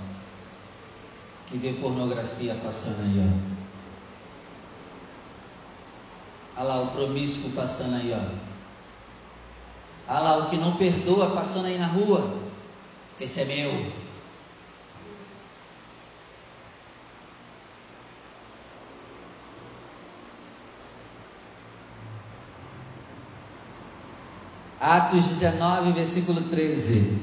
Que 1.46 1.58
vê 1.58 1.72
pornografia 1.74 2.54
passando 2.62 3.02
aí, 3.02 3.20
ó. 3.20 3.56
Olha 6.58 6.68
lá 6.68 6.82
o 6.82 6.86
promíscuo 6.92 7.50
passando 7.50 7.96
aí, 7.96 8.12
ó. 8.14 8.46
Ah 10.08 10.20
lá, 10.20 10.38
o 10.38 10.48
que 10.48 10.56
não 10.56 10.76
perdoa 10.76 11.30
passando 11.30 11.66
aí 11.66 11.76
na 11.76 11.86
rua. 11.86 12.38
Esse 13.20 13.40
é 13.40 13.44
meu. 13.44 14.05
Atos 24.78 25.24
19, 25.24 25.92
versículo 25.92 26.42
13. 26.42 27.18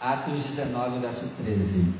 Atos 0.00 0.44
19, 0.44 0.98
verso 0.98 1.28
13. 1.36 1.94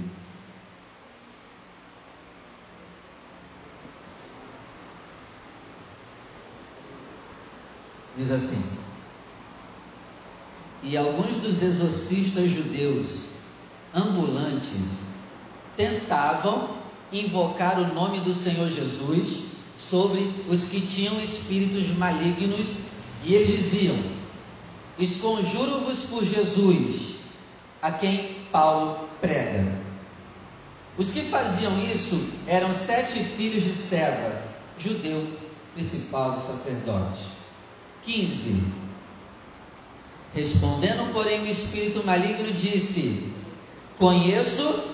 Diz 8.16 8.31
assim: 8.31 8.62
E 10.83 10.96
alguns 10.96 11.38
dos 11.38 11.62
exorcistas 11.62 12.50
judeus 12.50 13.34
ambulantes 13.94 15.14
tentavam 15.76 16.76
invocar 17.12 17.78
o 17.78 17.94
nome 17.94 18.20
do 18.20 18.35
Senhor 18.35 18.68
Jesus 18.68 19.44
sobre 19.76 20.33
os 20.48 20.64
que 20.64 20.80
tinham 20.80 21.20
espíritos 21.20 21.88
malignos 21.96 22.76
e 23.24 23.35
eles 23.35 23.48
diziam: 23.48 23.96
Esconjuro-vos 24.98 26.00
por 26.04 26.24
Jesus, 26.24 27.16
a 27.80 27.90
quem 27.90 28.37
Paulo 28.52 29.09
prega. 29.20 29.85
Os 30.96 31.11
que 31.11 31.22
faziam 31.22 31.72
isso 31.92 32.28
eram 32.46 32.72
sete 32.72 33.18
filhos 33.18 33.64
de 33.64 33.72
Seba, 33.72 34.42
judeu 34.78 35.26
principal 35.74 36.33
dos 36.33 36.44
sacerdotes. 36.44 37.35
15. 38.04 38.62
Respondendo, 40.35 41.12
porém, 41.12 41.42
o 41.42 41.46
espírito 41.46 42.04
maligno 42.04 42.52
disse: 42.52 43.34
Conheço. 43.98 44.92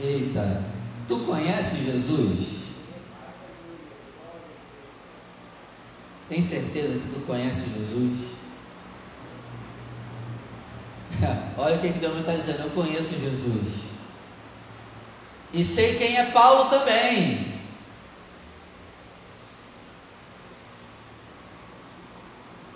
Eita, 0.00 0.62
tu 1.08 1.20
conheces 1.20 1.78
Jesus? 1.80 2.64
Tem 6.28 6.42
certeza 6.42 6.98
que 6.98 7.14
tu 7.14 7.20
conheces 7.26 7.64
Jesus? 7.74 8.34
Olha 11.58 11.76
o 11.76 11.80
que, 11.80 11.92
que 11.92 11.98
Deus 11.98 12.18
está 12.18 12.32
dizendo, 12.32 12.64
eu 12.64 12.70
conheço 12.70 13.14
Jesus. 13.18 13.84
E 15.52 15.62
sei 15.62 15.96
quem 15.96 16.16
é 16.16 16.30
Paulo 16.30 16.68
também. 16.70 17.54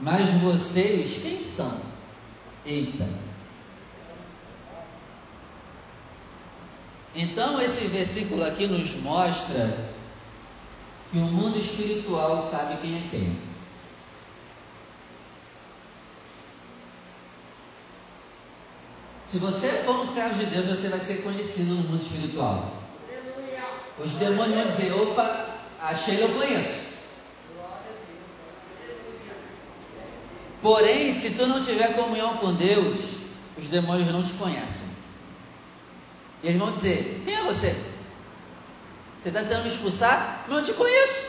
Mas 0.00 0.30
vocês, 0.30 1.18
quem 1.20 1.40
são? 1.40 1.80
Eita. 2.64 3.27
Então, 7.20 7.60
esse 7.60 7.88
versículo 7.88 8.44
aqui 8.44 8.68
nos 8.68 8.94
mostra 9.02 9.76
que 11.10 11.18
o 11.18 11.22
mundo 11.22 11.58
espiritual 11.58 12.38
sabe 12.38 12.76
quem 12.76 12.96
é 12.96 13.08
quem. 13.10 13.36
Se 19.26 19.38
você 19.38 19.68
for 19.84 19.96
um 19.96 20.06
servo 20.06 20.38
de 20.38 20.46
Deus, 20.46 20.66
você 20.66 20.88
vai 20.88 21.00
ser 21.00 21.24
conhecido 21.24 21.74
no 21.74 21.88
mundo 21.88 22.00
espiritual. 22.00 22.72
Os 23.98 24.12
demônios 24.12 24.54
vão 24.54 24.66
dizer: 24.68 24.92
opa, 24.92 25.48
a 25.82 25.96
Sheila 25.96 26.20
eu 26.20 26.38
conheço. 26.38 26.98
Porém, 30.62 31.12
se 31.12 31.30
tu 31.30 31.48
não 31.48 31.60
tiver 31.60 31.96
comunhão 31.96 32.36
com 32.36 32.54
Deus, 32.54 32.96
os 33.58 33.66
demônios 33.66 34.08
não 34.12 34.22
te 34.22 34.34
conhecem. 34.34 34.87
E 36.42 36.48
eles 36.48 36.58
vão 36.58 36.72
dizer: 36.72 37.22
quem 37.24 37.34
é 37.34 37.42
você? 37.42 37.74
Você 39.20 39.28
está 39.28 39.42
tentando 39.42 39.62
me 39.64 39.68
expulsar? 39.68 40.44
Não 40.48 40.62
te 40.62 40.72
conheço. 40.72 41.28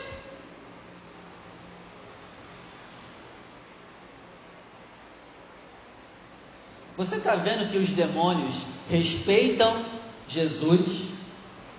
Você 6.96 7.16
está 7.16 7.34
vendo 7.34 7.70
que 7.70 7.78
os 7.78 7.92
demônios 7.92 8.56
respeitam 8.90 9.84
Jesus, 10.28 11.08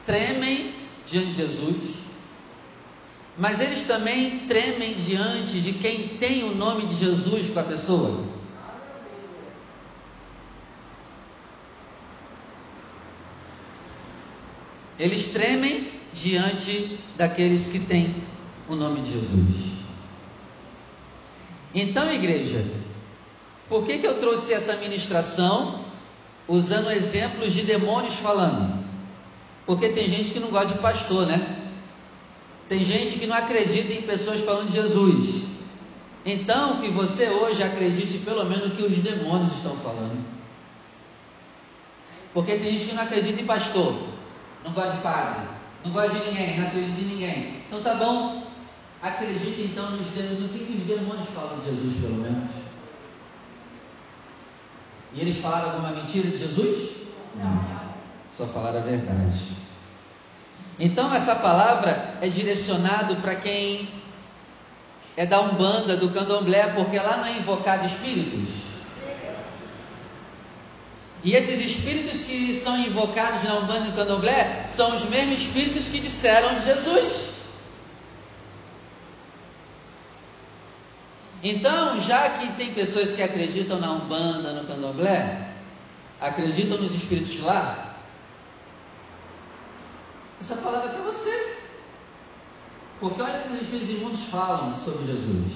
tremem 0.06 0.74
diante 1.06 1.28
de 1.28 1.34
Jesus, 1.34 1.96
mas 3.38 3.62
eles 3.62 3.84
também 3.84 4.48
tremem 4.48 4.96
diante 4.96 5.62
de 5.62 5.74
quem 5.74 6.08
tem 6.18 6.44
o 6.44 6.56
nome 6.56 6.88
de 6.88 6.96
Jesus 6.96 7.50
com 7.52 7.60
a 7.60 7.64
pessoa. 7.64 8.31
Eles 15.02 15.30
tremem 15.30 15.92
diante 16.14 16.96
daqueles 17.18 17.70
que 17.70 17.80
têm 17.80 18.14
o 18.70 18.76
nome 18.76 19.02
de 19.02 19.14
Jesus. 19.14 19.72
Então, 21.74 22.14
igreja, 22.14 22.64
por 23.68 23.84
que, 23.84 23.98
que 23.98 24.06
eu 24.06 24.20
trouxe 24.20 24.54
essa 24.54 24.76
ministração 24.76 25.84
usando 26.48 26.92
exemplos 26.92 27.52
de 27.52 27.64
demônios 27.64 28.14
falando? 28.18 28.80
Porque 29.66 29.90
tem 29.90 30.08
gente 30.08 30.34
que 30.34 30.40
não 30.40 30.50
gosta 30.50 30.76
de 30.76 30.80
pastor, 30.80 31.26
né? 31.26 31.58
Tem 32.70 32.86
gente 32.86 33.18
que 33.18 33.26
não 33.26 33.36
acredita 33.36 33.92
em 33.94 34.04
pessoas 34.04 34.42
falando 34.42 34.68
de 34.68 34.76
Jesus. 34.76 35.46
Então, 36.24 36.80
que 36.80 36.90
você 36.90 37.28
hoje 37.28 37.64
acredite 37.64 38.20
pelo 38.20 38.46
menos 38.46 38.70
no 38.70 38.76
que 38.76 38.84
os 38.84 39.00
demônios 39.00 39.56
estão 39.56 39.76
falando. 39.78 40.24
Porque 42.36 42.56
tem 42.56 42.74
gente 42.74 42.90
que 42.90 42.94
não 42.94 43.02
acredita 43.02 43.42
em 43.42 43.46
pastor, 43.46 44.11
não 44.64 44.72
gosta 44.72 44.92
de 44.92 45.02
padre, 45.02 45.48
não 45.84 45.92
gosta 45.92 46.20
de 46.20 46.26
ninguém, 46.30 46.60
não 46.60 46.68
acredita 46.68 47.02
em 47.02 47.06
ninguém. 47.06 47.64
Então 47.68 47.82
tá 47.82 47.96
bom, 47.96 48.44
acredite 49.02 49.62
então 49.62 49.92
nos 49.92 50.08
demônios, 50.08 50.40
no 50.42 50.50
que, 50.50 50.66
que 50.66 50.78
os 50.78 50.84
demônios 50.84 51.28
falam 51.30 51.60
de 51.60 51.66
Jesus, 51.66 52.02
pelo 52.02 52.16
menos. 52.16 52.50
E 55.14 55.20
eles 55.20 55.38
falaram 55.40 55.72
alguma 55.72 55.92
mentira 55.92 56.30
de 56.30 56.38
Jesus? 56.38 56.92
Não. 57.36 57.82
Só 58.34 58.46
falaram 58.46 58.80
a 58.80 58.84
verdade. 58.84 59.62
Então 60.80 61.14
essa 61.14 61.36
palavra 61.36 62.16
é 62.22 62.28
direcionado 62.30 63.18
para 63.18 63.36
quem 63.36 63.90
é 65.18 65.26
da 65.26 65.42
Umbanda, 65.42 65.98
do 65.98 66.10
Candomblé, 66.10 66.68
porque 66.74 66.98
lá 66.98 67.18
não 67.18 67.26
é 67.26 67.38
invocado 67.38 67.86
espíritos. 67.86 68.71
E 71.24 71.36
esses 71.36 71.60
espíritos 71.60 72.24
que 72.24 72.60
são 72.60 72.80
invocados 72.80 73.44
na 73.44 73.60
Umbanda 73.60 73.86
e 73.86 73.90
no 73.92 73.96
Candomblé 73.96 74.66
são 74.68 74.96
os 74.96 75.04
mesmos 75.06 75.42
espíritos 75.42 75.88
que 75.90 76.00
disseram 76.00 76.62
Jesus. 76.62 77.32
Então, 81.44 82.00
já 82.00 82.30
que 82.30 82.52
tem 82.54 82.74
pessoas 82.74 83.14
que 83.14 83.22
acreditam 83.22 83.80
na 83.80 83.92
Umbanda, 83.92 84.54
no 84.54 84.68
Candomblé, 84.68 85.50
acreditam 86.20 86.78
nos 86.78 86.94
espíritos 86.94 87.40
lá, 87.42 87.98
essa 90.40 90.56
palavra 90.58 90.90
é 90.90 90.94
para 90.94 91.04
você. 91.04 91.58
Porque 93.00 93.22
olha 93.22 93.40
que 93.40 93.54
os 93.54 93.62
espíritos 93.62 93.90
imundos 93.90 94.22
falam 94.26 94.78
sobre 94.78 95.06
Jesus. 95.06 95.54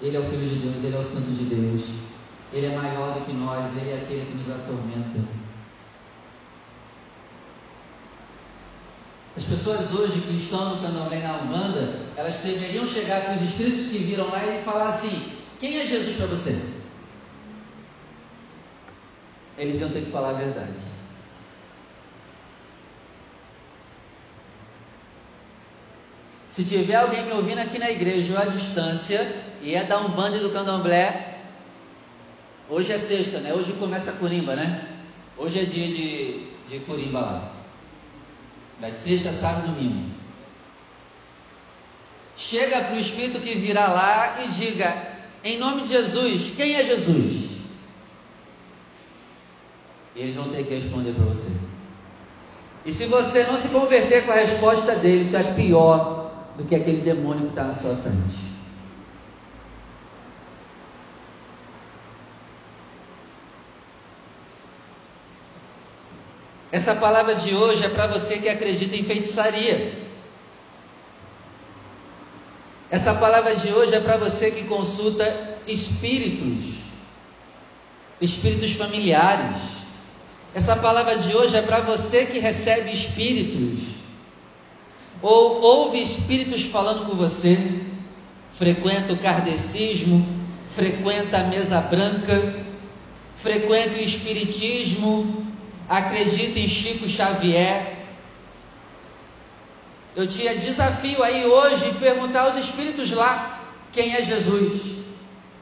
Ele 0.00 0.16
é 0.16 0.20
o 0.20 0.24
Filho 0.24 0.48
de 0.48 0.56
Deus, 0.56 0.84
ele 0.84 0.96
é 0.96 0.98
o 0.98 1.04
Santo 1.04 1.30
de 1.30 1.44
Deus, 1.44 1.82
ele 2.52 2.66
é 2.66 2.76
maior 2.76 3.14
do 3.14 3.24
que 3.24 3.32
nós, 3.32 3.76
ele 3.76 3.90
é 3.90 4.02
aquele 4.02 4.26
que 4.26 4.36
nos 4.36 4.50
atormenta. 4.50 5.42
As 9.34 9.44
pessoas 9.44 9.92
hoje 9.94 10.20
que 10.20 10.36
estão 10.36 10.76
no 10.76 10.82
candomblé 10.82 11.20
na 11.20 11.38
Umbanda, 11.38 12.00
elas 12.16 12.38
deveriam 12.40 12.86
chegar 12.86 13.22
para 13.22 13.34
os 13.34 13.40
espíritos 13.40 13.86
que 13.86 13.98
viram 13.98 14.28
lá 14.28 14.44
e 14.44 14.62
falar 14.62 14.88
assim: 14.88 15.32
quem 15.58 15.80
é 15.80 15.86
Jesus 15.86 16.16
para 16.16 16.26
você? 16.26 16.60
Eles 19.56 19.80
iam 19.80 19.90
ter 19.90 20.04
que 20.04 20.10
falar 20.10 20.30
a 20.30 20.34
verdade. 20.34 20.92
Se 26.50 26.64
tiver 26.64 26.96
alguém 26.96 27.24
me 27.24 27.32
ouvindo 27.32 27.60
aqui 27.60 27.78
na 27.78 27.90
igreja 27.90 28.34
ou 28.34 28.38
à 28.38 28.44
distância, 28.44 29.26
e 29.62 29.74
é 29.74 29.84
da 29.84 29.98
Umbanda 29.98 30.36
e 30.36 30.40
do 30.40 30.50
Candomblé, 30.50 31.31
hoje 32.72 32.90
é 32.90 32.98
sexta, 32.98 33.38
né? 33.38 33.52
Hoje 33.52 33.74
começa 33.74 34.10
a 34.10 34.14
Curimba, 34.14 34.56
né? 34.56 34.88
Hoje 35.36 35.60
é 35.60 35.64
dia 35.64 35.88
de, 35.88 36.46
de 36.68 36.78
Curimba 36.86 37.20
lá. 37.20 37.52
Vai 38.80 38.90
sexta, 38.90 39.30
sábado 39.30 39.68
domingo. 39.68 40.10
Chega 42.34 42.80
para 42.80 42.96
o 42.96 42.98
Espírito 42.98 43.40
que 43.40 43.54
virá 43.56 43.88
lá 43.88 44.42
e 44.42 44.48
diga: 44.48 44.90
em 45.44 45.58
nome 45.58 45.82
de 45.82 45.88
Jesus, 45.88 46.54
quem 46.56 46.74
é 46.74 46.84
Jesus? 46.84 47.50
E 50.16 50.20
eles 50.20 50.34
vão 50.34 50.48
ter 50.48 50.64
que 50.64 50.74
responder 50.74 51.12
para 51.12 51.26
você. 51.26 51.52
E 52.84 52.92
se 52.92 53.06
você 53.06 53.44
não 53.44 53.60
se 53.60 53.68
converter 53.68 54.24
com 54.24 54.32
a 54.32 54.36
resposta 54.36 54.96
dele, 54.96 55.28
tu 55.30 55.36
é 55.36 55.54
pior 55.54 56.32
do 56.56 56.64
que 56.64 56.74
aquele 56.74 57.02
demônio 57.02 57.44
que 57.44 57.50
está 57.50 57.64
na 57.64 57.74
sua 57.74 57.94
frente. 57.96 58.51
Essa 66.72 66.94
palavra 66.94 67.34
de 67.34 67.54
hoje 67.54 67.84
é 67.84 67.88
para 67.90 68.06
você 68.06 68.38
que 68.38 68.48
acredita 68.48 68.96
em 68.96 69.04
feitiçaria. 69.04 69.92
Essa 72.90 73.12
palavra 73.12 73.54
de 73.54 73.70
hoje 73.70 73.94
é 73.94 74.00
para 74.00 74.16
você 74.16 74.50
que 74.50 74.64
consulta 74.64 75.58
espíritos, 75.68 76.76
espíritos 78.22 78.72
familiares. 78.72 79.54
Essa 80.54 80.74
palavra 80.74 81.18
de 81.18 81.36
hoje 81.36 81.54
é 81.54 81.60
para 81.60 81.80
você 81.80 82.24
que 82.24 82.38
recebe 82.38 82.90
espíritos, 82.90 83.84
ou 85.20 85.60
ouve 85.60 86.02
espíritos 86.02 86.62
falando 86.62 87.06
com 87.06 87.16
você, 87.16 87.82
frequenta 88.56 89.12
o 89.12 89.18
kardecismo, 89.18 90.26
frequenta 90.74 91.38
a 91.38 91.44
mesa 91.44 91.80
branca, 91.82 92.64
frequenta 93.36 93.98
o 93.98 94.02
espiritismo, 94.02 95.51
acredita 95.92 96.58
em 96.58 96.66
Chico 96.66 97.06
Xavier. 97.06 97.96
Eu 100.16 100.26
te 100.26 100.42
desafio 100.54 101.22
aí 101.22 101.44
hoje 101.44 101.92
perguntar 102.00 102.42
aos 102.42 102.56
espíritos 102.56 103.10
lá 103.10 103.60
quem 103.92 104.14
é 104.14 104.24
Jesus. 104.24 104.80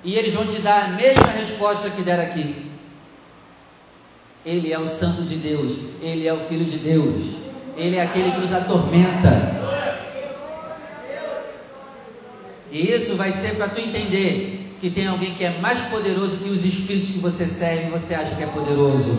E 0.04 0.14
eles 0.14 0.32
vão 0.32 0.46
te 0.46 0.60
dar 0.60 0.84
a 0.84 0.88
mesma 0.88 1.26
resposta 1.26 1.90
que 1.90 2.02
deram 2.02 2.22
aqui. 2.22 2.70
Ele 4.46 4.72
é 4.72 4.78
o 4.78 4.86
Santo 4.86 5.22
de 5.22 5.34
Deus, 5.34 5.76
Ele 6.00 6.26
é 6.26 6.32
o 6.32 6.38
Filho 6.38 6.64
de 6.64 6.78
Deus, 6.78 7.34
Ele 7.76 7.96
é 7.96 8.02
aquele 8.02 8.30
que 8.30 8.38
nos 8.38 8.52
atormenta. 8.52 9.60
E 12.70 12.92
isso 12.92 13.16
vai 13.16 13.32
ser 13.32 13.56
para 13.56 13.68
tu 13.68 13.80
entender 13.80 14.76
que 14.80 14.90
tem 14.90 15.08
alguém 15.08 15.34
que 15.34 15.44
é 15.44 15.58
mais 15.58 15.80
poderoso 15.80 16.38
que 16.38 16.48
os 16.48 16.64
espíritos 16.64 17.10
que 17.10 17.18
você 17.18 17.46
serve 17.46 17.88
e 17.88 17.90
você 17.90 18.14
acha 18.14 18.34
que 18.36 18.44
é 18.44 18.46
poderoso. 18.46 19.10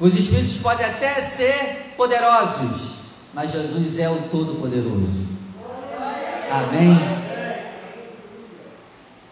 Os 0.00 0.16
espíritos 0.16 0.56
podem 0.56 0.84
até 0.84 1.20
ser 1.20 1.94
poderosos, 1.96 2.92
mas 3.32 3.52
Jesus 3.52 3.98
é 3.98 4.08
o 4.08 4.22
Todo-Poderoso. 4.30 5.28
Amém? 6.50 6.98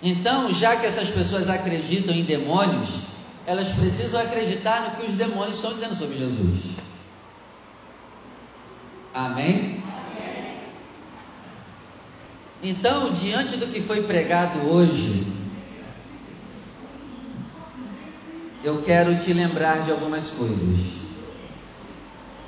Então, 0.02 0.52
já 0.54 0.76
que 0.76 0.86
essas 0.86 1.10
pessoas 1.10 1.48
acreditam 1.50 2.14
em 2.14 2.24
demônios, 2.24 2.88
elas 3.46 3.72
precisam 3.72 4.20
acreditar 4.20 4.82
no 4.82 4.96
que 4.96 5.10
os 5.10 5.16
demônios 5.16 5.56
estão 5.56 5.74
dizendo 5.74 5.96
sobre 5.96 6.16
Jesus. 6.16 6.60
Amém? 9.12 9.82
Então, 12.62 13.12
diante 13.12 13.56
do 13.56 13.66
que 13.66 13.80
foi 13.82 14.02
pregado 14.02 14.60
hoje, 14.70 15.26
eu 18.62 18.82
quero 18.82 19.16
te 19.16 19.32
lembrar 19.32 19.84
de 19.84 19.90
algumas 19.90 20.30
coisas. 20.30 21.00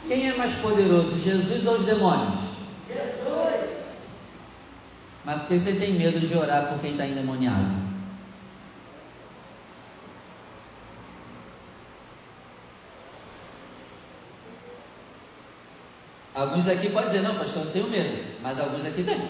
Quem 0.07 0.29
é 0.29 0.37
mais 0.37 0.55
poderoso, 0.57 1.19
Jesus 1.19 1.67
ou 1.67 1.75
os 1.75 1.85
demônios? 1.87 2.41
Jesus. 2.89 3.71
Mas 5.25 5.39
por 5.39 5.49
que 5.49 5.59
você 5.59 5.73
tem 5.75 5.93
medo 5.95 6.21
de 6.21 6.37
orar 6.37 6.69
por 6.69 6.81
quem 6.81 6.93
está 6.93 7.07
endemoniado? 7.07 7.83
Alguns 16.35 16.67
aqui 16.67 16.91
podem 16.91 17.11
dizer, 17.11 17.23
não, 17.23 17.35
pastor, 17.37 17.59
eu 17.59 17.65
não 17.67 17.73
tenho 17.73 17.89
medo, 17.89 18.25
mas 18.43 18.59
alguns 18.59 18.85
aqui 18.85 19.03
têm. 19.03 19.29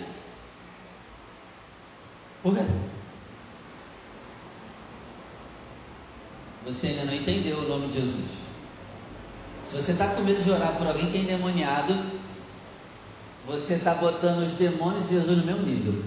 Por 2.42 2.54
quê? 2.54 2.62
Você 6.66 6.88
ainda 6.88 7.04
não 7.06 7.14
entendeu 7.14 7.58
o 7.58 7.68
nome 7.68 7.88
de 7.88 7.94
Jesus. 7.94 8.24
Se 9.64 9.74
você 9.74 9.92
está 9.92 10.08
com 10.08 10.22
medo 10.22 10.42
de 10.42 10.50
orar 10.50 10.76
por 10.76 10.86
alguém 10.86 11.10
que 11.10 11.16
é 11.16 11.20
endemoniado, 11.20 11.96
você 13.46 13.74
está 13.74 13.94
botando 13.94 14.46
os 14.46 14.52
demônios 14.54 15.08
de 15.08 15.16
Jesus 15.16 15.38
no 15.38 15.44
mesmo 15.44 15.62
nível. 15.62 16.04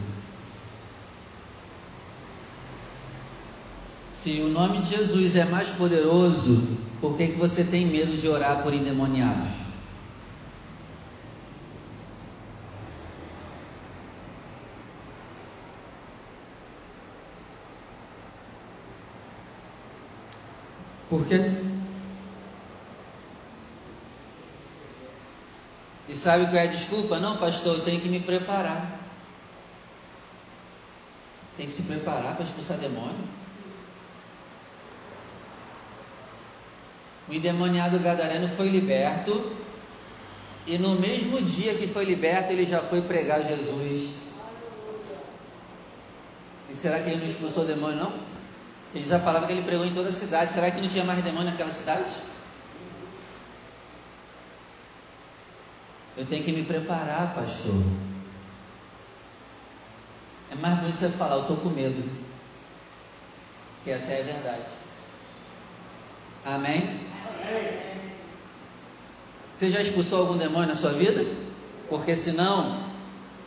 Se 4.13 4.41
o 4.41 4.47
nome 4.47 4.79
de 4.79 4.95
Jesus 4.95 5.35
é 5.35 5.45
mais 5.45 5.69
poderoso, 5.69 6.77
por 7.01 7.17
que, 7.17 7.27
que 7.27 7.37
você 7.37 7.63
tem 7.63 7.85
medo 7.85 8.17
de 8.17 8.27
orar 8.27 8.63
por 8.63 8.73
endemoniados? 8.73 9.64
Por 21.15 21.25
quê? 21.27 21.49
E 26.09 26.13
sabe 26.13 26.43
qual 26.47 26.57
é 26.57 26.63
a 26.63 26.65
desculpa? 26.65 27.19
Não, 27.19 27.37
pastor, 27.37 27.77
eu 27.77 27.85
tenho 27.85 28.01
que 28.01 28.09
me 28.09 28.19
preparar. 28.19 28.99
Tem 31.55 31.67
que 31.67 31.71
se 31.71 31.83
preparar 31.83 32.35
para 32.35 32.43
expulsar 32.43 32.77
demônio. 32.79 33.15
O 37.29 37.33
endemoniado 37.33 37.97
gadareno 37.99 38.49
foi 38.49 38.67
liberto. 38.67 39.53
E 40.67 40.77
no 40.77 40.99
mesmo 40.99 41.41
dia 41.41 41.75
que 41.75 41.87
foi 41.87 42.03
liberto, 42.03 42.51
ele 42.51 42.65
já 42.65 42.81
foi 42.81 43.01
pregar 43.01 43.41
Jesus. 43.41 44.09
E 46.69 46.75
será 46.75 46.99
que 46.99 47.09
ele 47.09 47.21
não 47.21 47.27
expulsou 47.27 47.63
demônio, 47.63 47.99
não? 47.99 48.24
Ele 48.95 49.03
diz 49.03 49.11
a 49.11 49.19
palavra 49.19 49.45
que 49.45 49.51
ele 49.51 49.63
pregou 49.63 49.85
em 49.85 49.93
toda 49.93 50.07
a 50.07 50.13
cidade. 50.13 50.53
Será 50.53 50.71
que 50.71 50.79
não 50.79 50.87
tinha 50.87 51.03
mais 51.03 51.21
demônio 51.21 51.51
naquela 51.51 51.69
cidade? 51.69 52.05
Eu 56.15 56.25
tenho 56.25 56.45
que 56.45 56.51
me 56.53 56.63
preparar, 56.63 57.35
pastor. 57.35 57.83
É 60.49 60.55
mais 60.55 60.79
bonito 60.79 60.95
você 60.95 61.09
falar, 61.09 61.35
eu 61.35 61.41
estou 61.41 61.57
com 61.57 61.69
medo. 61.71 62.09
Que 63.83 63.91
essa 63.91 64.13
é 64.13 64.21
a 64.21 64.23
verdade. 64.23 64.63
Amém? 66.45 67.01
Você 69.57 69.71
já 69.71 69.81
expulsou 69.81 70.21
algum 70.21 70.37
demônio 70.37 70.69
na 70.69 70.75
sua 70.75 70.93
vida? 70.93 71.25
Porque 71.89 72.15
senão, 72.15 72.81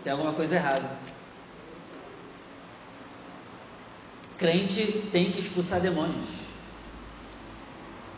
tem 0.04 0.12
alguma 0.12 0.34
coisa 0.34 0.56
errada. 0.56 1.07
Crente 4.38 4.86
tem 5.10 5.32
que 5.32 5.40
expulsar 5.40 5.80
demônios. 5.80 6.38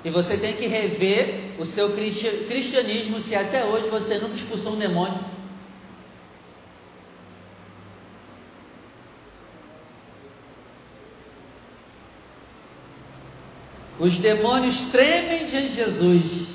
E 0.04 0.10
você 0.10 0.36
tem 0.36 0.54
que 0.54 0.66
rever 0.66 1.52
o 1.58 1.64
seu 1.64 1.90
cristianismo 1.90 3.20
se 3.20 3.34
até 3.34 3.64
hoje 3.64 3.88
você 3.88 4.18
nunca 4.18 4.34
expulsou 4.34 4.74
um 4.74 4.78
demônio. 4.78 5.18
Os 13.98 14.18
demônios 14.18 14.80
tremem 14.90 15.44
diante 15.44 15.68
de 15.68 15.74
Jesus. 15.74 16.48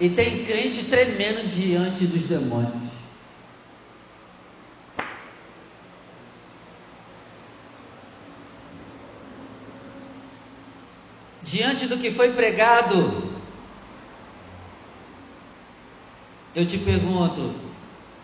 E 0.00 0.08
tem 0.08 0.46
crente 0.46 0.84
tremendo 0.84 1.46
diante 1.46 2.06
dos 2.06 2.22
demônios. 2.22 2.87
Diante 11.50 11.86
do 11.86 11.96
que 11.98 12.10
foi 12.10 12.32
pregado, 12.32 13.32
eu 16.54 16.66
te 16.66 16.78
pergunto: 16.78 17.54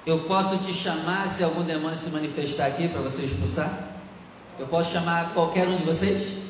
eu 0.06 0.20
posso 0.20 0.58
te 0.58 0.72
chamar 0.72 1.28
se 1.28 1.42
algum 1.42 1.62
demônio 1.62 1.96
se 1.96 2.10
manifestar 2.10 2.66
aqui 2.66 2.88
para 2.88 3.00
você 3.00 3.22
expulsar? 3.22 3.70
Eu 4.58 4.66
posso 4.66 4.92
chamar 4.92 5.32
qualquer 5.32 5.66
um 5.66 5.76
de 5.76 5.84
vocês? 5.84 6.44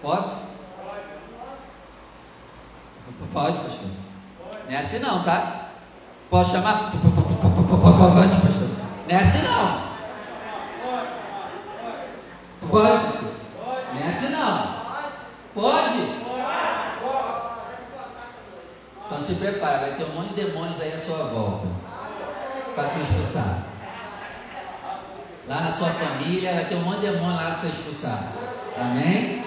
Posso? 0.00 0.50
Pode, 3.32 3.58
pastor. 3.58 3.88
Não 4.68 4.72
é 4.72 4.76
assim 4.76 4.98
não, 4.98 5.22
tá? 5.22 5.70
Posso 6.28 6.52
chamar? 6.52 6.90
Pode, 6.90 8.36
pastor. 8.36 8.68
Não 9.08 9.16
é 9.16 9.20
assim 9.20 9.42
não. 9.42 9.92
Pode, 12.68 13.02
pastor. 13.02 13.32
Não 13.94 14.00
é 14.00 14.08
assim 14.08 14.28
não. 14.30 14.82
Pode? 15.54 16.22
Então 19.06 19.20
se 19.20 19.34
prepara, 19.34 19.78
vai 19.78 19.94
ter 19.94 20.04
um 20.04 20.14
monte 20.14 20.21
de 20.32 20.44
demônios 20.44 20.80
aí 20.80 20.92
à 20.92 20.98
sua 20.98 21.24
volta. 21.24 21.66
Para 22.74 22.88
te 22.88 23.00
expulsar. 23.00 23.66
Lá 25.48 25.60
na 25.60 25.70
sua 25.70 25.88
família 25.88 26.54
vai 26.54 26.64
ter 26.64 26.76
um 26.76 26.82
monte 26.82 27.00
de 27.00 27.08
demônio 27.08 27.36
lá 27.36 27.46
para 27.46 27.54
você 27.54 27.66
expulsar. 27.66 28.32
Amém? 28.78 29.44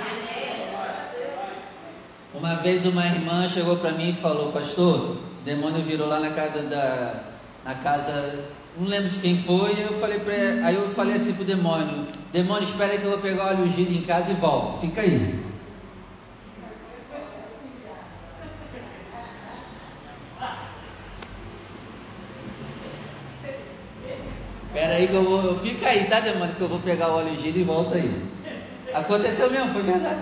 Uma 2.34 2.56
vez 2.58 2.86
uma 2.86 3.06
irmã 3.06 3.48
chegou 3.48 3.78
para 3.78 3.92
mim 3.92 4.10
e 4.10 4.14
falou, 4.14 4.52
pastor, 4.52 5.18
demônio 5.44 5.82
virou 5.84 6.08
lá 6.08 6.20
na 6.20 6.32
casa 6.32 6.62
da. 6.64 7.24
na 7.64 7.76
casa 7.76 8.46
não 8.78 8.90
lembro 8.90 9.10
de 9.10 9.20
quem 9.20 9.38
foi, 9.38 9.72
eu 9.82 10.00
falei 10.00 10.20
pra, 10.20 10.34
aí 10.34 10.76
eu 10.76 10.90
falei 10.92 11.16
assim 11.16 11.34
pro 11.34 11.46
demônio, 11.46 12.08
demônio, 12.34 12.64
espera 12.64 12.98
que 12.98 13.06
eu 13.06 13.12
vou 13.12 13.20
pegar 13.20 13.46
o 13.46 13.48
óleo 13.48 13.64
ungido 13.64 13.94
em 13.94 14.02
casa 14.02 14.32
e 14.32 14.36
volto, 14.36 14.82
fica 14.82 15.00
aí. 15.00 15.46
Espera 24.68 24.85
aí 24.96 25.08
que 25.08 25.14
eu 25.14 25.24
vou, 25.24 25.44
eu, 25.44 25.60
fica 25.60 25.90
aí, 25.90 26.06
tá 26.06 26.22
demônio, 26.22 26.56
que 26.56 26.62
eu 26.62 26.70
vou 26.70 26.80
pegar 26.80 27.10
o 27.10 27.18
óleo 27.18 27.34
ungido 27.34 27.60
e 27.60 27.64
volto 27.64 27.96
aí. 27.96 28.26
Aconteceu 28.94 29.52
mesmo, 29.52 29.74
foi 29.74 29.84
verdade. 29.84 30.22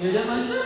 E 0.00 0.06
o 0.06 0.12
demônio 0.12 0.58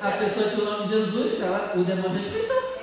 a 0.00 0.10
pessoa 0.12 0.48
tinha 0.48 0.62
o 0.62 0.70
nome 0.70 0.86
de 0.86 0.92
Jesus, 0.92 1.40
ela, 1.42 1.72
o 1.74 1.82
demônio 1.82 2.16
respeitou. 2.16 2.78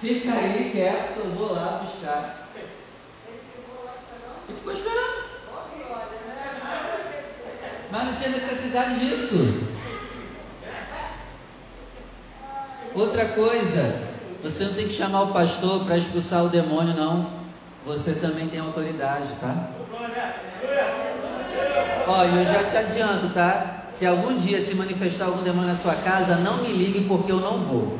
Fica 0.00 0.32
aí 0.32 0.70
quieto, 0.72 1.18
eu 1.18 1.30
vou 1.32 1.52
lá 1.52 1.82
buscar. 1.84 2.48
Ele 4.48 4.56
ficou 4.56 4.72
esperando. 4.72 5.28
Mas 7.90 8.04
não 8.04 8.14
tinha 8.14 8.30
necessidade 8.30 9.00
disso. 9.00 9.77
Outra 12.94 13.26
coisa, 13.26 14.08
você 14.42 14.64
não 14.64 14.74
tem 14.74 14.88
que 14.88 14.94
chamar 14.94 15.22
o 15.22 15.32
pastor 15.32 15.84
para 15.84 15.98
expulsar 15.98 16.44
o 16.44 16.48
demônio, 16.48 16.94
não. 16.94 17.26
Você 17.86 18.14
também 18.14 18.48
tem 18.48 18.60
autoridade, 18.60 19.28
tá? 19.40 19.70
Ó, 22.06 22.24
eu 22.24 22.44
já 22.46 22.64
te 22.64 22.76
adianto, 22.76 23.28
tá? 23.34 23.86
Se 23.90 24.06
algum 24.06 24.36
dia 24.36 24.60
se 24.60 24.74
manifestar 24.74 25.26
algum 25.26 25.42
demônio 25.42 25.68
na 25.68 25.76
sua 25.76 25.94
casa, 25.94 26.36
não 26.36 26.58
me 26.58 26.72
ligue 26.72 27.06
porque 27.06 27.32
eu 27.32 27.40
não 27.40 27.58
vou. 27.58 27.98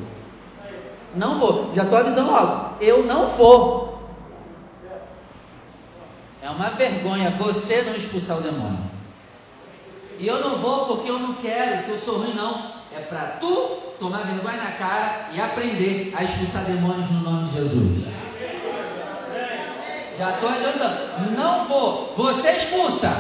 Não 1.15 1.39
vou. 1.39 1.73
Já 1.75 1.83
estou 1.83 1.99
avisando 1.99 2.31
logo. 2.31 2.77
Eu 2.81 3.05
não 3.05 3.31
vou. 3.31 4.09
É 6.43 6.49
uma 6.51 6.71
vergonha 6.71 7.31
você 7.39 7.83
não 7.83 7.95
expulsar 7.95 8.39
o 8.39 8.43
demônio. 8.43 8.79
E 10.19 10.27
eu 10.27 10.41
não 10.41 10.57
vou 10.57 10.87
porque 10.87 11.11
eu 11.11 11.19
não 11.19 11.35
quero, 11.35 11.79
porque 11.79 11.93
eu 11.93 11.99
sou 11.99 12.19
ruim, 12.19 12.35
não. 12.35 12.78
É 12.93 13.01
para 13.01 13.37
tu 13.41 13.79
tomar 14.01 14.19
vergonha 14.19 14.57
na 14.57 14.73
cara 14.73 15.29
e 15.33 15.41
aprender 15.41 16.15
a 16.17 16.23
expulsar 16.23 16.65
demônios 16.65 17.11
no 17.11 17.21
nome 17.21 17.49
de 17.51 17.55
Jesus. 17.57 18.05
Já 20.19 20.31
estou 20.31 20.49
adiantando. 20.49 21.31
Não 21.37 21.65
vou. 21.67 22.15
Você 22.17 22.51
expulsa. 22.51 23.11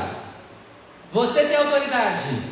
Você 1.12 1.44
tem 1.44 1.57
autoridade. 1.57 2.42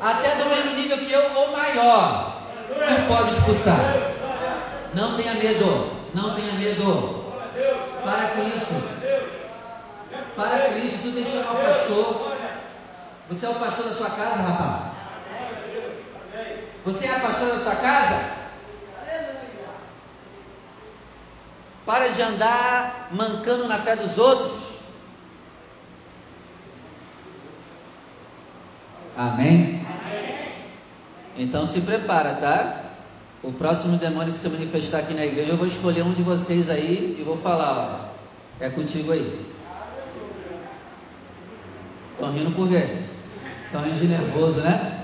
Até 0.00 0.36
do 0.36 0.48
mesmo 0.48 0.74
nível 0.74 0.98
que 0.98 1.12
eu 1.12 1.22
ou 1.34 1.52
maior. 1.52 2.42
Tu 2.68 3.08
pode 3.08 3.30
expulsar. 3.30 3.78
Não 4.94 5.16
tenha 5.16 5.34
medo. 5.34 5.90
Não 6.14 6.34
tenha 6.34 6.52
medo. 6.52 7.24
Para 8.02 8.28
com 8.28 8.48
isso. 8.48 8.82
Para 10.36 10.58
com 10.58 10.78
isso. 10.78 10.98
Tu 11.02 11.12
tem 11.12 11.24
que 11.24 11.32
chamar 11.32 11.52
o 11.52 11.66
pastor. 11.66 12.36
Você 13.28 13.46
é 13.46 13.48
o 13.50 13.54
pastor 13.54 13.86
da 13.86 13.92
sua 13.92 14.10
casa, 14.10 14.36
rapaz. 14.36 14.95
Você 16.86 17.06
é 17.06 17.16
a 17.16 17.18
pastora 17.18 17.54
da 17.56 17.64
sua 17.64 17.74
casa? 17.74 18.30
Para 21.84 22.08
de 22.10 22.22
andar 22.22 23.08
mancando 23.10 23.66
na 23.66 23.80
fé 23.80 23.96
dos 23.96 24.16
outros. 24.16 24.76
Amém? 29.16 29.84
Então 31.36 31.66
se 31.66 31.80
prepara, 31.80 32.34
tá? 32.34 32.84
O 33.42 33.52
próximo 33.52 33.96
demônio 33.96 34.32
que 34.32 34.38
se 34.38 34.48
manifestar 34.48 34.98
aqui 34.98 35.12
na 35.12 35.26
igreja, 35.26 35.50
eu 35.50 35.56
vou 35.56 35.66
escolher 35.66 36.02
um 36.02 36.14
de 36.14 36.22
vocês 36.22 36.70
aí 36.70 37.16
e 37.18 37.22
vou 37.24 37.36
falar, 37.36 38.12
ó, 38.60 38.64
é 38.64 38.70
contigo 38.70 39.10
aí. 39.10 39.44
Estão 42.12 42.32
rindo 42.32 42.52
por 42.52 42.68
quê? 42.68 42.86
Estão 43.64 43.82
rindo 43.82 43.98
de 43.98 44.06
nervoso, 44.06 44.60
né? 44.60 44.95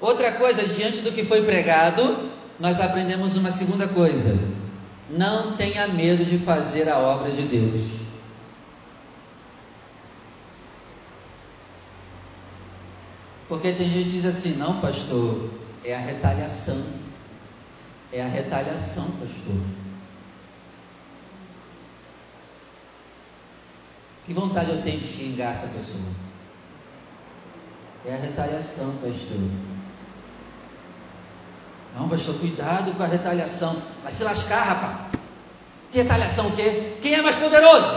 Outra 0.00 0.32
coisa, 0.32 0.66
diante 0.66 1.02
do 1.02 1.12
que 1.12 1.24
foi 1.24 1.42
pregado, 1.42 2.30
nós 2.58 2.80
aprendemos 2.80 3.36
uma 3.36 3.52
segunda 3.52 3.86
coisa: 3.86 4.38
não 5.10 5.56
tenha 5.56 5.86
medo 5.88 6.24
de 6.24 6.38
fazer 6.38 6.88
a 6.88 6.98
obra 6.98 7.30
de 7.30 7.42
Deus. 7.42 8.00
Porque 13.48 13.72
tem 13.72 13.90
gente 13.90 14.04
que 14.04 14.10
diz 14.12 14.24
assim: 14.24 14.54
não, 14.56 14.80
pastor, 14.80 15.50
é 15.84 15.94
a 15.94 15.98
retaliação. 15.98 16.80
É 18.12 18.22
a 18.22 18.26
retaliação, 18.26 19.04
pastor. 19.04 19.56
Que 24.24 24.32
vontade 24.32 24.70
eu 24.70 24.82
tenho 24.82 25.00
de 25.00 25.06
xingar 25.06 25.50
essa 25.50 25.66
pessoa? 25.66 26.04
É 28.06 28.14
a 28.14 28.16
retaliação, 28.16 28.92
pastor. 29.02 29.69
Não, 31.96 32.08
pastor, 32.08 32.38
cuidado 32.38 32.92
com 32.92 33.02
a 33.02 33.06
retaliação. 33.06 33.76
Vai 34.02 34.12
se 34.12 34.22
lascar, 34.22 34.62
rapaz. 34.62 35.10
Que 35.90 35.98
retaliação 35.98 36.46
o 36.46 36.56
quê? 36.56 36.96
Quem 37.02 37.14
é 37.14 37.22
mais 37.22 37.36
poderoso? 37.36 37.96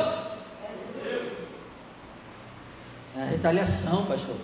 É 3.16 3.22
a 3.22 3.26
retaliação, 3.26 4.06
pastor. 4.06 4.36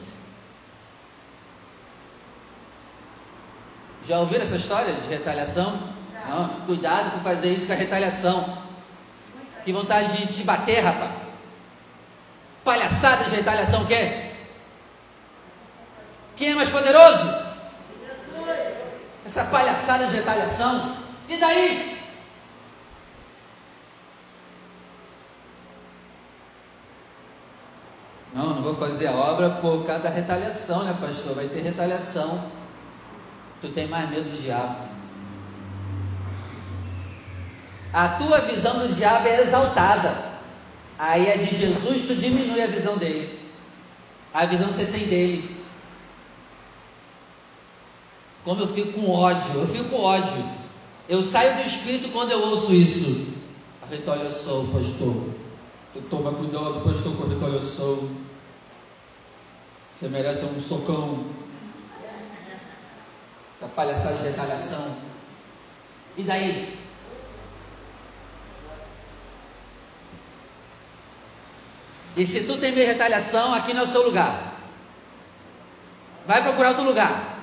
Já 4.07 4.19
ouviram 4.19 4.43
essa 4.43 4.55
história 4.55 4.93
de 4.93 5.07
retaliação? 5.07 5.79
Não, 6.27 6.47
cuidado 6.65 7.11
com 7.11 7.19
fazer 7.21 7.49
isso 7.49 7.65
com 7.65 7.73
a 7.73 7.75
retaliação. 7.75 8.57
Que 9.65 9.73
vontade 9.73 10.15
de 10.17 10.33
te 10.33 10.43
bater, 10.43 10.81
rapaz. 10.81 11.11
Palhaçada 12.63 13.25
de 13.25 13.35
retaliação, 13.35 13.83
o 13.83 13.87
quê? 13.87 14.29
Quem 16.35 16.51
é 16.51 16.55
mais 16.55 16.69
poderoso? 16.69 17.48
Essa 19.29 19.43
palhaçada 19.45 20.07
de 20.07 20.15
retaliação. 20.15 20.95
E 21.27 21.37
daí? 21.37 21.99
Não, 28.33 28.55
não 28.55 28.61
vou 28.63 28.75
fazer 28.75 29.07
a 29.07 29.11
obra 29.11 29.49
por 29.51 29.85
causa 29.85 30.03
da 30.03 30.09
retaliação, 30.09 30.83
né, 30.83 30.95
pastor? 30.99 31.35
Vai 31.35 31.47
ter 31.47 31.61
retaliação. 31.61 32.43
Tu 33.61 33.69
tem 33.69 33.87
mais 33.87 34.09
medo 34.09 34.31
do 34.31 34.41
diabo. 34.41 34.89
A 37.93 38.07
tua 38.09 38.39
visão 38.41 38.79
do 38.79 38.93
diabo 38.93 39.27
é 39.27 39.41
exaltada. 39.41 40.29
Aí 40.97 41.31
a 41.31 41.37
de 41.37 41.55
Jesus, 41.55 42.07
tu 42.07 42.15
diminui 42.15 42.61
a 42.61 42.67
visão 42.67 42.97
dele. 42.97 43.39
A 44.33 44.45
visão 44.45 44.67
que 44.67 44.73
você 44.73 44.85
tem 44.85 45.07
dele. 45.07 45.58
Como 48.49 48.61
eu 48.61 48.67
fico 48.67 48.93
com 48.93 49.11
ódio, 49.11 49.61
eu 49.61 49.67
fico 49.67 49.89
com 49.89 50.01
ódio. 50.01 50.43
Eu 51.07 51.21
saio 51.21 51.57
do 51.57 51.61
espírito 51.61 52.09
quando 52.09 52.31
eu 52.31 52.41
ouço 52.41 52.73
isso. 52.73 53.27
A 53.83 53.85
retaliação, 53.85 54.65
pastor. 54.73 55.23
Tu 55.93 56.01
toma 56.09 56.31
cuidado, 56.31 56.81
pastor, 56.83 57.15
com 57.15 57.25
a 57.25 57.27
retaliação. 57.27 58.09
Você 59.93 60.07
merece 60.07 60.45
um 60.45 60.59
socão. 60.59 61.25
Essa 63.55 63.67
palhaçada 63.75 64.15
de 64.15 64.23
retaliação. 64.23 64.95
E 66.17 66.23
daí? 66.23 66.75
E 72.17 72.25
se 72.25 72.45
tu 72.45 72.57
tem 72.57 72.71
medo 72.71 72.81
de 72.81 72.93
retaliação, 72.93 73.53
aqui 73.53 73.75
não 73.75 73.81
é 73.81 73.83
o 73.83 73.87
seu 73.87 74.01
lugar. 74.01 74.55
Vai 76.25 76.41
procurar 76.41 76.69
outro 76.69 76.85
lugar. 76.85 77.38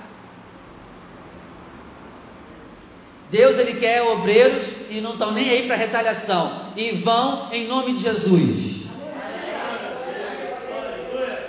Deus 3.31 3.59
ele 3.59 3.75
quer 3.75 4.03
obreiros 4.03 4.87
que 4.89 5.01
não 5.01 5.13
estão 5.13 5.33
nem 5.33 5.51
aí 5.51 5.67
para 5.67 5.77
retaliação 5.77 6.73
e 6.77 6.93
vão 6.93 7.53
em 7.53 7.67
nome 7.67 7.95
de 7.95 8.03
Jesus. 8.03 8.87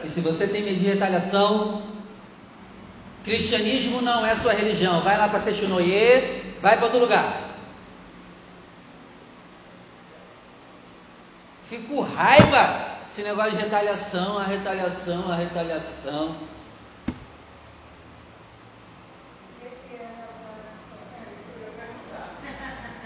E 0.04 0.10
se 0.10 0.22
você 0.22 0.48
tem 0.48 0.64
medo 0.64 0.80
de 0.80 0.86
retaliação, 0.86 1.84
cristianismo 3.24 4.02
não 4.02 4.26
é 4.26 4.36
sua 4.36 4.54
religião. 4.54 5.02
Vai 5.02 5.18
lá 5.18 5.28
para 5.28 5.42
Sechinoye, 5.42 6.56
vai 6.62 6.78
para 6.78 6.86
outro 6.86 7.00
lugar. 7.00 7.48
Fico 11.70 12.02
raiva 12.02 12.88
esse 13.12 13.22
negócio 13.22 13.52
de 13.52 13.58
retaliação, 13.58 14.38
a 14.38 14.44
retaliação, 14.44 15.32
a 15.32 15.36
retaliação. 15.36 16.36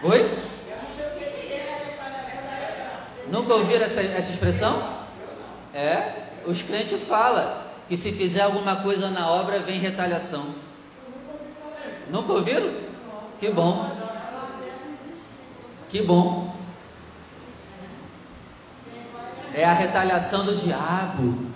Oi? 0.04 0.38
Nunca 3.28 3.54
ouviram 3.54 3.86
essa, 3.86 4.02
essa 4.02 4.32
expressão? 4.32 4.82
É, 5.74 6.24
os 6.46 6.64
crentes 6.64 7.02
falam 7.04 7.56
que 7.88 7.96
se 7.96 8.12
fizer 8.12 8.42
alguma 8.42 8.78
coisa 8.78 9.10
na 9.12 9.30
obra 9.30 9.60
vem 9.60 9.80
retaliação. 9.80 10.44
Nunca 12.10 12.34
ouviram? 12.34 12.74
Que 13.40 13.52
bom. 13.52 13.92
Que 15.88 16.02
bom. 16.02 16.56
É 19.54 19.66
a 19.66 19.74
retaliação 19.74 20.46
do 20.46 20.56
diabo. 20.56 21.52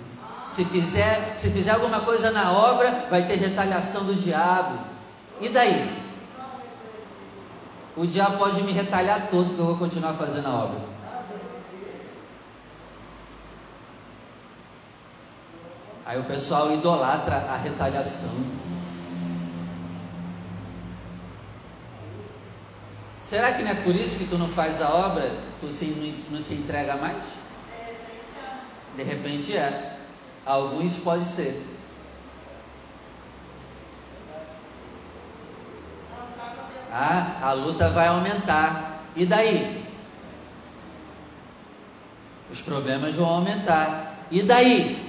Se 0.48 0.64
fizer, 0.64 1.34
se 1.36 1.50
fizer 1.50 1.72
alguma 1.72 2.00
coisa 2.00 2.30
na 2.30 2.52
obra, 2.52 3.06
vai 3.10 3.26
ter 3.26 3.34
retaliação 3.34 4.04
do 4.04 4.14
diabo. 4.14 4.78
E 5.40 5.48
daí? 5.48 6.05
o 7.96 8.06
diabo 8.06 8.36
pode 8.36 8.62
me 8.62 8.72
retalhar 8.72 9.28
todo, 9.30 9.54
que 9.54 9.58
eu 9.58 9.64
vou 9.64 9.78
continuar 9.78 10.12
fazendo 10.12 10.46
a 10.46 10.54
obra. 10.54 10.80
Aí 16.04 16.20
o 16.20 16.24
pessoal 16.24 16.72
idolatra 16.72 17.36
a 17.36 17.56
retaliação. 17.56 18.30
Será 23.22 23.54
que 23.54 23.62
não 23.62 23.72
é 23.72 23.74
por 23.74 23.94
isso 23.94 24.18
que 24.18 24.28
tu 24.28 24.38
não 24.38 24.48
faz 24.50 24.80
a 24.80 24.88
obra? 24.88 25.32
Tu 25.60 25.68
se, 25.72 25.86
não, 25.86 26.36
não 26.36 26.40
se 26.40 26.54
entrega 26.54 26.96
mais? 26.96 27.16
De 28.94 29.02
repente 29.02 29.56
é. 29.56 29.96
Alguns 30.44 30.96
pode 30.98 31.24
ser. 31.24 31.75
Ah, 36.92 37.38
a 37.42 37.52
luta 37.52 37.88
vai 37.90 38.08
aumentar. 38.08 39.02
E 39.14 39.26
daí? 39.26 39.84
Os 42.50 42.60
problemas 42.60 43.14
vão 43.14 43.26
aumentar. 43.26 44.26
E 44.30 44.42
daí? 44.42 45.04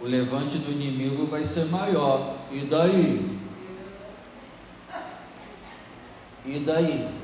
O 0.00 0.06
levante 0.06 0.56
do 0.58 0.72
inimigo 0.72 1.26
vai 1.26 1.42
ser 1.42 1.66
maior. 1.66 2.36
E 2.50 2.60
daí? 2.60 3.38
E 6.46 6.58
daí? 6.60 7.19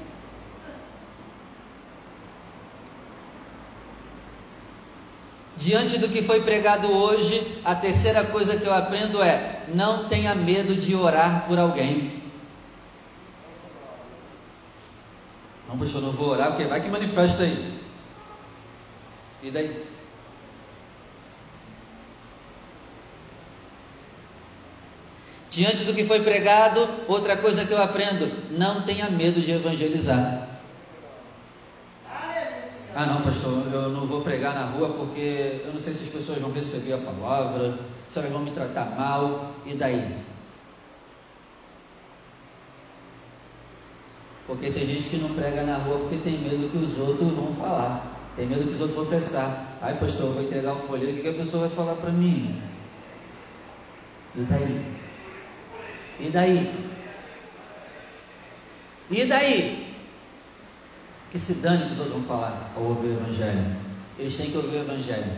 Diante 5.67 5.99
do 5.99 6.09
que 6.09 6.23
foi 6.23 6.43
pregado 6.43 6.89
hoje, 6.89 7.45
a 7.65 7.75
terceira 7.75 8.23
coisa 8.23 8.57
que 8.57 8.65
eu 8.65 8.73
aprendo 8.73 9.21
é: 9.21 9.65
não 9.67 10.05
tenha 10.05 10.33
medo 10.33 10.77
de 10.77 10.95
orar 10.95 11.45
por 11.49 11.59
alguém. 11.59 12.23
Não, 15.69 15.77
poxa, 15.77 15.97
eu 15.97 16.03
não 16.03 16.13
vou 16.13 16.29
orar, 16.29 16.51
porque 16.51 16.67
vai 16.67 16.81
que 16.81 16.89
manifesta 16.89 17.43
aí. 17.43 17.81
E 19.43 19.51
daí? 19.51 19.85
Diante 25.51 25.83
do 25.83 25.95
que 25.95 26.05
foi 26.05 26.21
pregado, 26.21 26.89
outra 27.09 27.37
coisa 27.37 27.65
que 27.65 27.73
eu 27.73 27.83
aprendo: 27.83 28.33
não 28.53 28.83
tenha 28.83 29.11
medo 29.11 29.41
de 29.41 29.51
evangelizar. 29.51 30.56
Ah, 32.99 33.05
não, 33.05 33.21
pastor, 33.21 33.71
eu 33.71 33.91
não 33.91 34.07
vou 34.07 34.23
pregar 34.23 34.55
na 34.55 34.65
rua 34.71 34.89
porque 34.89 35.61
eu 35.67 35.75
não 35.75 35.79
sei 35.79 35.93
se 35.93 36.05
as 36.05 36.09
pessoas 36.09 36.39
vão 36.39 36.51
receber 36.51 36.95
a 36.95 36.97
palavra, 36.97 37.79
se 38.09 38.19
elas 38.19 38.33
vão 38.33 38.41
me 38.41 38.53
tratar 38.53 38.87
mal, 38.97 39.55
e 39.67 39.75
daí? 39.75 40.25
Porque 44.47 44.71
tem 44.71 44.87
gente 44.87 45.11
que 45.11 45.19
não 45.19 45.35
prega 45.35 45.63
na 45.65 45.77
rua 45.77 45.99
porque 45.99 46.17
tem 46.25 46.39
medo 46.39 46.71
que 46.71 46.79
os 46.79 46.99
outros 46.99 47.35
vão 47.35 47.53
falar, 47.53 48.33
tem 48.35 48.47
medo 48.47 48.65
que 48.65 48.73
os 48.77 48.81
outros 48.81 48.97
vão 48.97 49.07
pensar. 49.09 49.77
Ai, 49.83 49.99
pastor, 50.01 50.29
eu 50.29 50.33
vou 50.33 50.43
entregar 50.43 50.73
o 50.73 50.79
folheto, 50.79 51.13
o 51.13 51.17
que, 51.17 51.21
que 51.21 51.29
a 51.29 51.45
pessoa 51.45 51.69
vai 51.69 51.77
falar 51.77 51.97
para 51.97 52.13
mim? 52.13 52.63
E 54.35 54.41
daí? 54.41 54.97
E 56.19 56.31
daí? 56.31 56.71
E 59.11 59.25
daí? 59.27 59.86
Que 61.37 61.43
se 61.43 61.53
dane 61.57 61.85
que 61.85 61.93
os 61.93 61.99
outros 61.99 62.17
vão 62.17 62.25
falar 62.25 62.73
ao 62.75 62.83
ouvir 62.83 63.09
o 63.09 63.21
Evangelho. 63.21 63.77
Eles 64.19 64.35
têm 64.39 64.51
que 64.51 64.57
ouvir 64.57 64.79
o 64.79 64.81
Evangelho. 64.81 65.33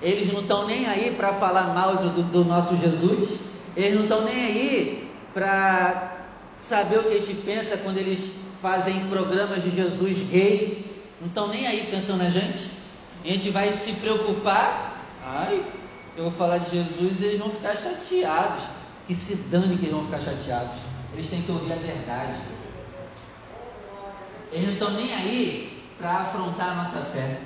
Eles 0.00 0.32
não 0.32 0.40
estão 0.40 0.66
nem 0.66 0.86
aí 0.86 1.14
para 1.14 1.34
falar 1.34 1.74
mal 1.74 1.96
do, 1.96 2.22
do, 2.22 2.42
nosso 2.42 2.74
Jesus. 2.78 3.40
Eles 3.76 3.94
não 3.94 4.04
estão 4.04 4.24
nem 4.24 4.42
aí 4.46 5.12
para 5.34 6.28
saber 6.56 7.00
o 7.00 7.02
que 7.02 7.14
a 7.14 7.18
gente 7.18 7.34
pensa 7.42 7.76
quando 7.76 7.98
eles 7.98 8.30
fazem 8.62 9.06
programas 9.08 9.62
de 9.62 9.68
Jesus 9.68 10.30
rei. 10.30 10.98
Não 11.20 11.28
estão 11.28 11.48
nem 11.48 11.66
aí 11.66 11.86
pensando 11.90 12.22
na 12.22 12.30
gente. 12.30 12.70
A 13.22 13.28
gente 13.28 13.50
vai 13.50 13.70
se 13.74 13.92
preocupar. 13.96 14.98
Ai, 15.26 15.62
eu 16.16 16.22
vou 16.22 16.32
falar 16.32 16.56
de 16.56 16.70
Jesus 16.70 17.20
e 17.20 17.24
eles 17.26 17.38
vão 17.38 17.50
ficar 17.50 17.76
chateados. 17.76 18.62
Que 19.06 19.14
se 19.14 19.34
dane 19.50 19.76
que 19.76 19.84
eles 19.84 19.92
vão 19.94 20.06
ficar 20.06 20.22
chateados. 20.22 20.78
Eles 21.12 21.28
têm 21.28 21.42
que 21.42 21.52
ouvir 21.52 21.74
a 21.74 21.76
verdade. 21.76 22.55
Eles 24.56 24.68
não 24.68 24.72
estão 24.72 24.90
nem 24.92 25.12
aí 25.12 25.86
para 25.98 26.12
afrontar 26.12 26.70
a 26.70 26.74
nossa 26.76 26.98
fé. 27.00 27.36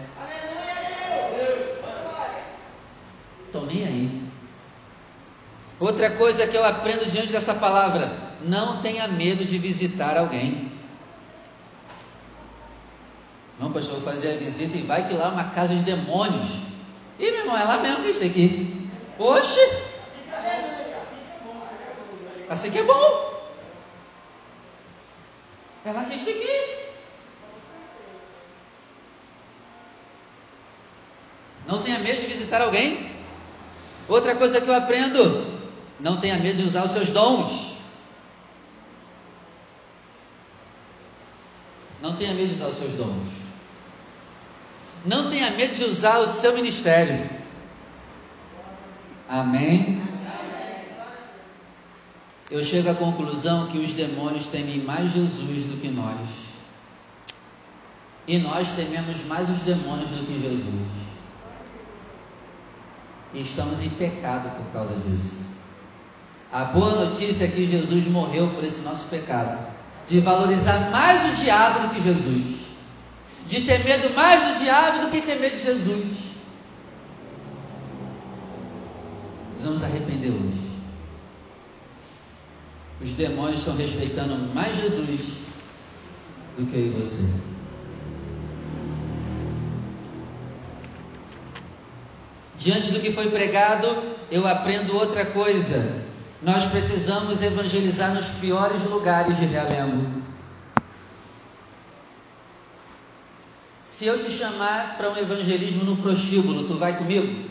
Estão 3.46 3.66
nem 3.66 3.84
aí. 3.84 4.22
Outra 5.80 6.10
coisa 6.12 6.46
que 6.46 6.56
eu 6.56 6.64
aprendo 6.64 7.10
diante 7.10 7.32
dessa 7.32 7.54
palavra: 7.54 8.08
não 8.42 8.80
tenha 8.80 9.08
medo 9.08 9.44
de 9.44 9.58
visitar 9.58 10.16
alguém. 10.16 10.70
Não, 13.58 13.72
pastor, 13.72 13.98
vou 13.98 14.12
fazer 14.12 14.34
a 14.34 14.36
visita 14.36 14.78
e 14.78 14.82
vai 14.82 15.08
que 15.08 15.14
lá 15.14 15.26
é 15.26 15.30
uma 15.30 15.50
casa 15.50 15.74
de 15.74 15.82
demônios. 15.82 16.60
Ih, 17.18 17.32
meu 17.32 17.40
irmão, 17.40 17.58
é 17.58 17.64
lá 17.64 17.78
mesmo 17.78 18.04
que 18.04 18.10
está 18.10 18.24
aqui. 18.24 18.88
Oxe! 19.18 19.60
Assim 22.48 22.70
que 22.70 22.78
é 22.78 22.84
bom. 22.84 23.34
É 25.84 25.90
lá 25.90 26.04
que 26.04 26.14
está 26.14 26.30
aqui. 26.30 26.79
Não 31.66 31.82
tenha 31.82 31.98
medo 31.98 32.20
de 32.20 32.26
visitar 32.26 32.60
alguém. 32.62 33.10
Outra 34.08 34.34
coisa 34.34 34.60
que 34.60 34.68
eu 34.68 34.74
aprendo: 34.74 35.60
não 36.00 36.18
tenha 36.18 36.36
medo 36.38 36.56
de 36.56 36.68
usar 36.68 36.84
os 36.84 36.92
seus 36.92 37.10
dons. 37.10 37.70
Não 42.02 42.16
tenha 42.16 42.32
medo 42.32 42.48
de 42.48 42.54
usar 42.54 42.68
os 42.68 42.76
seus 42.76 42.94
dons. 42.94 43.28
Não 45.04 45.30
tenha 45.30 45.50
medo 45.50 45.74
de 45.74 45.84
usar 45.84 46.18
o 46.18 46.28
seu 46.28 46.54
ministério. 46.54 47.28
Amém? 49.28 50.02
Eu 52.50 52.64
chego 52.64 52.90
à 52.90 52.94
conclusão 52.94 53.68
que 53.68 53.78
os 53.78 53.92
demônios 53.92 54.48
temem 54.48 54.80
mais 54.80 55.12
Jesus 55.12 55.66
do 55.66 55.80
que 55.80 55.88
nós. 55.88 56.28
E 58.26 58.38
nós 58.38 58.72
tememos 58.72 59.24
mais 59.26 59.48
os 59.48 59.60
demônios 59.60 60.10
do 60.10 60.26
que 60.26 60.40
Jesus. 60.40 61.09
E 63.32 63.40
estamos 63.40 63.80
em 63.80 63.90
pecado 63.90 64.50
por 64.56 64.72
causa 64.72 64.94
disso. 65.06 65.40
A 66.52 66.64
boa 66.64 67.06
notícia 67.06 67.44
é 67.44 67.48
que 67.48 67.66
Jesus 67.66 68.06
morreu 68.08 68.48
por 68.48 68.64
esse 68.64 68.80
nosso 68.80 69.06
pecado. 69.06 69.58
De 70.08 70.18
valorizar 70.18 70.90
mais 70.90 71.30
o 71.30 71.42
diabo 71.44 71.88
do 71.88 71.94
que 71.94 72.02
Jesus. 72.02 72.60
De 73.46 73.60
ter 73.62 73.84
medo 73.84 74.14
mais 74.14 74.58
do 74.58 74.64
diabo 74.64 75.04
do 75.04 75.10
que 75.10 75.20
ter 75.20 75.38
medo 75.38 75.56
de 75.56 75.62
Jesus. 75.62 76.30
Vamos 79.60 79.84
arrepender 79.84 80.30
hoje. 80.30 80.70
Os 83.02 83.10
demônios 83.10 83.60
estão 83.60 83.76
respeitando 83.76 84.52
mais 84.54 84.76
Jesus 84.76 85.38
do 86.58 86.66
que 86.66 86.76
eu 86.76 86.86
e 86.86 86.90
você. 86.90 87.49
Diante 92.60 92.90
do 92.90 93.00
que 93.00 93.10
foi 93.10 93.30
pregado, 93.30 93.86
eu 94.30 94.46
aprendo 94.46 94.94
outra 94.94 95.24
coisa. 95.24 96.04
Nós 96.42 96.66
precisamos 96.66 97.42
evangelizar 97.42 98.12
nos 98.12 98.26
piores 98.32 98.84
lugares 98.84 99.38
de 99.38 99.46
Realengo. 99.46 100.22
Se 103.82 104.04
eu 104.04 104.22
te 104.22 104.30
chamar 104.30 104.98
para 104.98 105.08
um 105.10 105.16
evangelismo 105.16 105.84
no 105.84 105.96
prostíbulo, 105.96 106.68
tu 106.68 106.74
vai 106.74 106.98
comigo? 106.98 107.48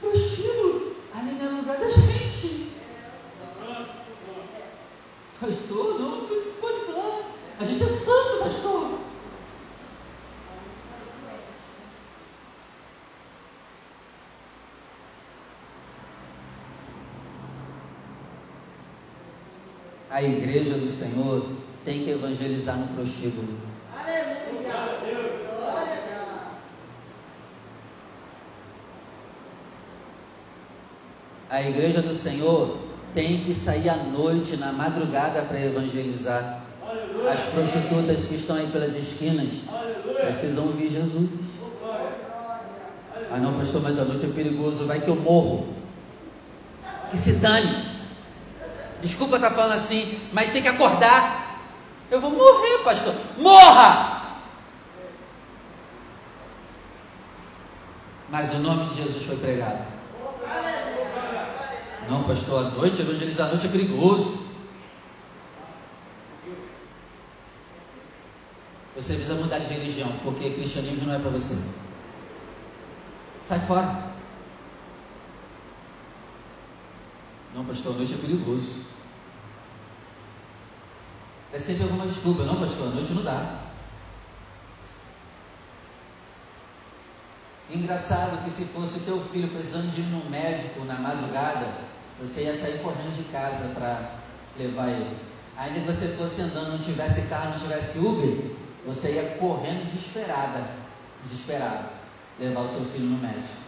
Prostíbulo? 0.00 0.96
Ali 1.14 1.32
não 1.32 1.46
é 1.46 1.50
lugar 1.60 1.76
da 1.76 1.90
gente. 1.90 2.72
Pastor, 5.38 6.00
não, 6.00 6.26
pode 6.58 6.86
falar. 6.86 7.20
A 7.60 7.64
gente 7.66 7.82
é 7.82 7.86
santo, 7.86 8.38
pastor. 8.44 9.04
A 20.14 20.22
igreja 20.22 20.74
do 20.74 20.88
Senhor 20.88 21.44
tem 21.84 22.04
que 22.04 22.10
evangelizar 22.10 22.76
no 22.76 22.86
prostíbulo. 22.86 23.48
Aleluia! 23.92 24.94
A 31.50 31.62
igreja 31.68 32.00
do 32.00 32.14
Senhor 32.14 32.78
tem 33.12 33.42
que 33.42 33.52
sair 33.52 33.88
à 33.88 33.96
noite, 33.96 34.56
na 34.56 34.72
madrugada, 34.72 35.42
para 35.42 35.60
evangelizar. 35.60 36.62
As 37.28 37.40
prostitutas 37.46 38.26
que 38.26 38.36
estão 38.36 38.54
aí 38.54 38.68
pelas 38.68 38.94
esquinas 38.94 39.62
precisam 40.20 40.66
ouvir 40.66 40.90
Jesus. 40.90 41.28
Ah, 43.32 43.38
não, 43.38 43.54
pastor, 43.54 43.82
mas 43.82 43.98
a 43.98 44.04
noite 44.04 44.26
é 44.26 44.28
perigoso, 44.28 44.86
vai 44.86 45.00
que 45.00 45.08
eu 45.08 45.16
morro. 45.16 45.74
Que 47.10 47.16
se 47.16 47.32
dane. 47.32 47.93
Desculpa 49.04 49.36
estar 49.36 49.50
tá 49.50 49.54
falando 49.54 49.74
assim, 49.74 50.18
mas 50.32 50.50
tem 50.50 50.62
que 50.62 50.68
acordar. 50.68 51.60
Eu 52.10 52.20
vou 52.20 52.30
morrer, 52.30 52.78
pastor. 52.82 53.14
Morra! 53.38 54.14
mas 58.34 58.52
o 58.52 58.58
nome 58.58 58.88
de 58.88 58.96
Jesus 58.96 59.24
foi 59.26 59.36
pregado. 59.36 59.86
Não, 62.10 62.24
pastor, 62.24 62.66
à 62.66 62.70
noite, 62.70 63.00
evangelizar 63.00 63.46
à 63.46 63.50
noite 63.50 63.66
é 63.66 63.68
perigoso. 63.68 64.44
Você 68.96 69.14
precisa 69.14 69.36
mudar 69.36 69.60
de 69.60 69.72
religião, 69.72 70.10
porque 70.24 70.50
cristianismo 70.50 71.06
não 71.06 71.14
é 71.14 71.18
para 71.20 71.30
você. 71.30 71.56
Sai 73.44 73.60
fora. 73.60 74.12
Não, 77.54 77.64
pastor, 77.64 77.94
a 77.94 77.98
noite 77.98 78.14
é 78.14 78.18
perigoso. 78.18 78.84
É 81.54 81.58
sempre 81.58 81.84
alguma 81.84 82.06
desculpa. 82.06 82.42
Não, 82.42 82.56
pastor, 82.56 82.88
a 82.88 82.90
noite 82.90 83.12
não 83.12 83.22
dá. 83.22 83.60
Engraçado 87.70 88.44
que 88.44 88.50
se 88.50 88.64
fosse 88.64 88.98
o 88.98 89.02
teu 89.02 89.20
filho 89.32 89.48
precisando 89.48 89.94
de 89.94 90.00
ir 90.00 90.04
no 90.06 90.28
médico 90.28 90.84
na 90.84 90.94
madrugada, 90.94 91.66
você 92.20 92.42
ia 92.42 92.54
sair 92.54 92.82
correndo 92.82 93.16
de 93.16 93.22
casa 93.30 93.68
para 93.72 94.16
levar 94.58 94.88
ele. 94.88 95.16
Ainda 95.56 95.80
que 95.80 95.86
você 95.86 96.08
fosse 96.08 96.42
andando, 96.42 96.72
não 96.72 96.78
tivesse 96.78 97.22
carro, 97.28 97.50
não 97.50 97.58
tivesse 97.58 97.98
Uber, 97.98 98.50
você 98.84 99.12
ia 99.12 99.36
correndo 99.38 99.84
desesperada, 99.84 100.60
desesperado, 101.22 101.88
levar 102.40 102.62
o 102.62 102.68
seu 102.68 102.84
filho 102.86 103.06
no 103.06 103.18
médico. 103.18 103.63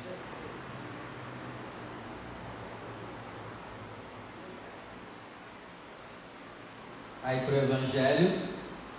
Aí 7.27 7.41
para 7.41 7.55
o 7.55 7.59
Evangelho 7.59 8.41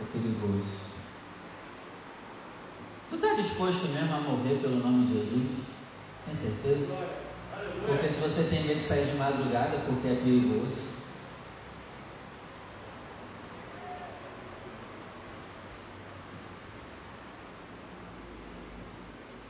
é 0.02 0.04
perigoso. 0.12 0.68
Tu 3.10 3.16
está 3.16 3.34
disposto 3.36 3.88
mesmo 3.88 4.14
a 4.14 4.20
morrer 4.20 4.56
pelo 4.56 4.80
nome 4.80 5.08
de 5.08 5.14
Jesus? 5.14 5.48
Tem 6.26 6.36
certeza? 6.36 7.08
Porque 7.86 8.10
se 8.10 8.20
você 8.20 8.44
tem 8.50 8.66
medo 8.66 8.80
de 8.80 8.86
sair 8.86 9.06
de 9.06 9.16
madrugada 9.16 9.78
porque 9.86 10.10
é 10.10 10.16
perigoso. 10.16 10.88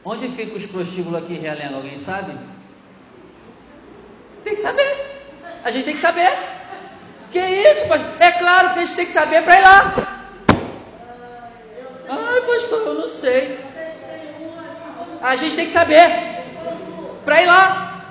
Onde 0.05 0.29
fica 0.29 0.55
os 0.55 0.67
prostíbulos 0.67 1.23
aqui 1.23 1.33
Realengo? 1.33 1.77
Alguém 1.77 1.97
sabe? 1.97 2.37
Tem 4.43 4.53
que 4.53 4.61
saber. 4.61 4.95
A 5.63 5.71
gente 5.71 5.85
tem 5.85 5.95
que 5.95 5.99
saber. 5.99 6.56
Que 7.37 7.45
isso, 7.45 7.87
pastor? 7.87 8.09
É 8.19 8.31
claro 8.31 8.73
que 8.73 8.79
a 8.79 8.85
gente 8.85 8.95
tem 8.95 9.05
que 9.05 9.11
saber 9.11 9.43
para 9.43 9.59
ir 9.59 9.61
lá. 9.61 9.93
Ai, 12.09 12.41
pastor, 12.41 12.79
eu 12.87 12.93
não 12.95 13.07
sei. 13.07 13.59
A 15.21 15.35
gente 15.35 15.55
tem 15.55 15.67
que 15.67 15.71
saber 15.71 16.09
para 17.23 17.43
ir 17.43 17.45
lá. 17.45 18.01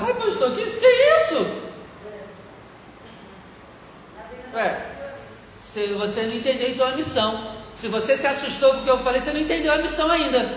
Ai, 0.00 0.14
pastor, 0.14 0.54
que 0.54 0.60
isso? 0.60 0.78
Que 0.78 0.86
isso? 0.86 1.66
É, 4.54 4.80
se 5.60 5.86
você 5.94 6.22
não 6.22 6.34
entendeu 6.36 6.70
então 6.70 6.86
a 6.86 6.92
missão. 6.92 7.56
Se 7.74 7.88
você 7.88 8.16
se 8.16 8.28
assustou 8.28 8.74
porque 8.74 8.90
eu 8.90 8.98
falei, 9.00 9.20
você 9.20 9.32
não 9.32 9.40
entendeu 9.40 9.72
a 9.72 9.78
missão 9.78 10.08
ainda. 10.08 10.48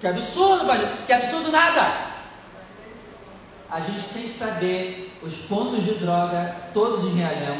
Que 0.00 0.06
absurdo, 0.06 0.66
pastor. 0.66 0.88
Que 1.06 1.12
absurdo 1.14 1.50
nada. 1.50 2.09
A 3.70 3.78
gente 3.78 4.08
tem 4.08 4.22
que 4.24 4.32
saber 4.32 5.16
os 5.22 5.34
pontos 5.42 5.84
de 5.84 5.94
droga, 5.94 6.56
todos 6.74 7.04
em 7.04 7.14
Realhão. 7.14 7.56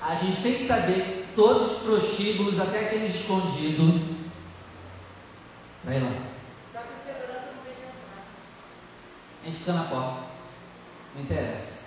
A 0.00 0.14
gente 0.14 0.40
tem 0.40 0.54
que 0.54 0.66
saber 0.66 1.26
todos 1.34 1.72
os 1.72 1.82
prostíbulos, 1.82 2.60
até 2.60 2.86
aqueles 2.86 3.14
escondidos. 3.14 4.00
Vai 5.82 5.98
lá. 6.00 6.12
A 9.42 9.46
gente 9.46 9.58
fica 9.58 9.72
na 9.72 9.84
porta. 9.84 10.20
Não 11.16 11.22
interessa. 11.22 11.78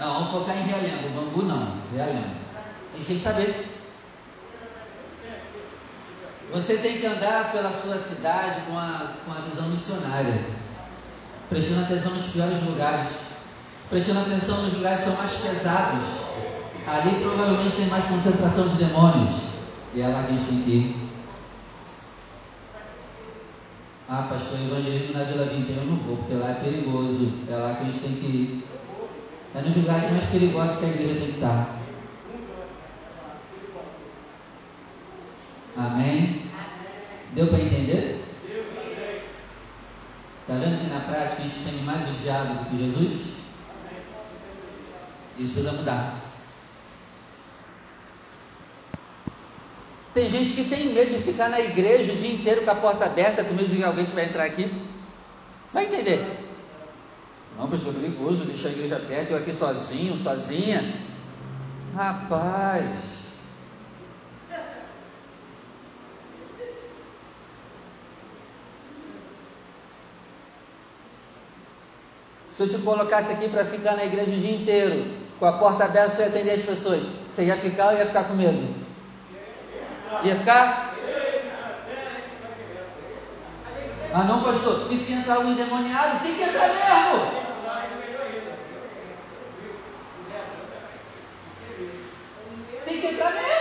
Não, 0.00 0.14
vamos 0.14 0.30
focar 0.30 0.56
em 0.58 0.62
Realengo. 0.64 1.08
Bambu 1.08 1.42
não. 1.42 1.76
Realengo. 1.92 2.36
A 2.92 2.96
gente 2.98 3.06
tem 3.06 3.16
que 3.16 3.22
saber. 3.22 3.73
Você 6.54 6.76
tem 6.76 7.00
que 7.00 7.06
andar 7.06 7.50
pela 7.50 7.72
sua 7.72 7.98
cidade 7.98 8.60
com 8.68 8.78
a, 8.78 9.14
com 9.24 9.32
a 9.32 9.40
visão 9.40 9.68
missionária, 9.68 10.40
prestando 11.50 11.80
atenção 11.80 12.12
nos 12.12 12.26
piores 12.26 12.62
lugares, 12.62 13.08
prestando 13.90 14.20
atenção 14.20 14.62
nos 14.62 14.74
lugares 14.74 15.00
que 15.00 15.06
são 15.06 15.16
mais 15.16 15.32
pesados. 15.32 16.06
Ali 16.86 17.16
provavelmente 17.16 17.74
tem 17.74 17.86
mais 17.86 18.04
concentração 18.04 18.68
de 18.68 18.84
demônios. 18.84 19.34
E 19.94 20.00
é 20.00 20.06
lá 20.06 20.22
que 20.22 20.32
a 20.32 20.36
gente 20.36 20.46
tem 20.46 20.62
que 20.62 20.70
ir. 20.70 20.96
Ah, 24.08 24.28
pastor, 24.30 24.60
evangelismo 24.60 25.12
na 25.12 25.24
Vila 25.24 25.46
Vintém 25.46 25.76
eu 25.76 25.86
não 25.86 25.96
vou, 25.96 26.18
porque 26.18 26.34
lá 26.34 26.50
é 26.50 26.54
perigoso. 26.54 27.32
É 27.50 27.56
lá 27.56 27.74
que 27.74 27.82
a 27.82 27.86
gente 27.86 27.98
tem 27.98 28.14
que 28.14 28.26
ir. 28.26 28.64
É 29.56 29.60
nos 29.60 29.76
lugares 29.76 30.08
mais 30.08 30.26
perigosos 30.26 30.78
que 30.78 30.84
a 30.84 30.88
igreja 30.88 31.14
tem 31.14 31.26
que 31.26 31.34
estar. 31.34 31.78
Amém? 35.76 36.43
Deu 37.34 37.48
para 37.48 37.60
entender? 37.60 38.24
Está 40.40 40.54
vendo 40.54 40.80
que 40.82 40.90
na 40.92 41.00
prática 41.00 41.42
a 41.42 41.44
gente 41.44 41.64
tem 41.64 41.82
mais 41.82 42.08
o 42.08 42.12
diabo 42.12 42.54
do 42.54 42.70
que 42.70 42.78
Jesus? 42.78 43.34
Isso 45.38 45.52
precisa 45.52 45.72
mudar. 45.72 46.20
Tem 50.14 50.30
gente 50.30 50.52
que 50.52 50.64
tem 50.64 50.92
medo 50.92 51.10
de 51.10 51.24
ficar 51.24 51.48
na 51.48 51.60
igreja 51.60 52.12
o 52.12 52.16
dia 52.16 52.32
inteiro 52.32 52.62
com 52.62 52.70
a 52.70 52.76
porta 52.76 53.06
aberta, 53.06 53.42
com 53.42 53.54
medo 53.54 53.74
de 53.74 53.82
alguém 53.82 54.06
que 54.06 54.14
vai 54.14 54.26
entrar 54.26 54.44
aqui. 54.44 54.70
Vai 55.72 55.86
entender? 55.86 56.24
Não, 57.58 57.68
pessoal, 57.68 57.94
perigoso, 57.94 58.44
deixar 58.44 58.68
a 58.68 58.72
igreja 58.72 58.96
aberta, 58.96 59.32
eu 59.32 59.38
aqui 59.38 59.52
sozinho, 59.52 60.16
sozinha. 60.16 60.94
Rapaz, 61.96 63.13
Se 72.56 72.62
eu 72.62 72.68
te 72.68 72.78
colocasse 72.78 73.32
aqui 73.32 73.48
para 73.48 73.64
ficar 73.64 73.96
na 73.96 74.04
igreja 74.04 74.30
o 74.30 74.40
dia 74.40 74.54
inteiro, 74.54 75.04
com 75.40 75.46
a 75.46 75.54
porta 75.54 75.84
aberta, 75.84 76.10
você 76.14 76.22
ia 76.22 76.28
atender 76.28 76.52
as 76.52 76.62
pessoas, 76.62 77.02
você 77.28 77.44
ia 77.46 77.56
ficar 77.56 77.88
ou 77.88 77.98
ia 77.98 78.06
ficar 78.06 78.24
com 78.24 78.34
medo? 78.34 78.64
Ia 80.22 80.36
ficar? 80.36 80.94
Ah 84.12 84.22
não, 84.22 84.44
pastor, 84.44 84.86
e 84.92 84.96
se 84.96 85.14
entrar 85.14 85.40
um 85.40 85.50
endemoniado? 85.50 86.22
Tem 86.22 86.34
que 86.36 86.42
entrar 86.44 86.68
mesmo! 86.68 87.44
Tem 92.84 93.00
que 93.00 93.06
entrar 93.08 93.32
mesmo! 93.32 93.53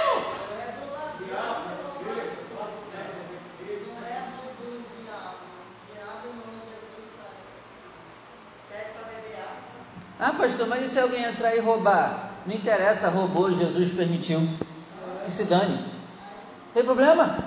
Ah, 10.26 10.32
pastor, 10.32 10.68
mas 10.68 10.86
e 10.86 10.88
se 10.88 10.98
alguém 10.98 11.22
entrar 11.22 11.54
e 11.54 11.60
roubar? 11.60 12.32
Não 12.46 12.56
interessa, 12.56 13.10
roubou, 13.10 13.54
Jesus 13.54 13.92
permitiu. 13.92 14.40
E 15.28 15.30
se 15.30 15.44
dane. 15.44 15.84
Tem 16.74 16.82
problema. 16.82 17.40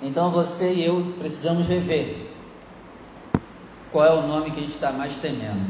Então 0.00 0.30
você 0.30 0.74
e 0.74 0.84
eu 0.84 1.12
precisamos 1.18 1.66
rever 1.66 2.28
qual 3.90 4.06
é 4.06 4.12
o 4.12 4.28
nome 4.28 4.52
que 4.52 4.58
a 4.58 4.62
gente 4.62 4.70
está 4.70 4.92
mais 4.92 5.16
temendo. 5.16 5.66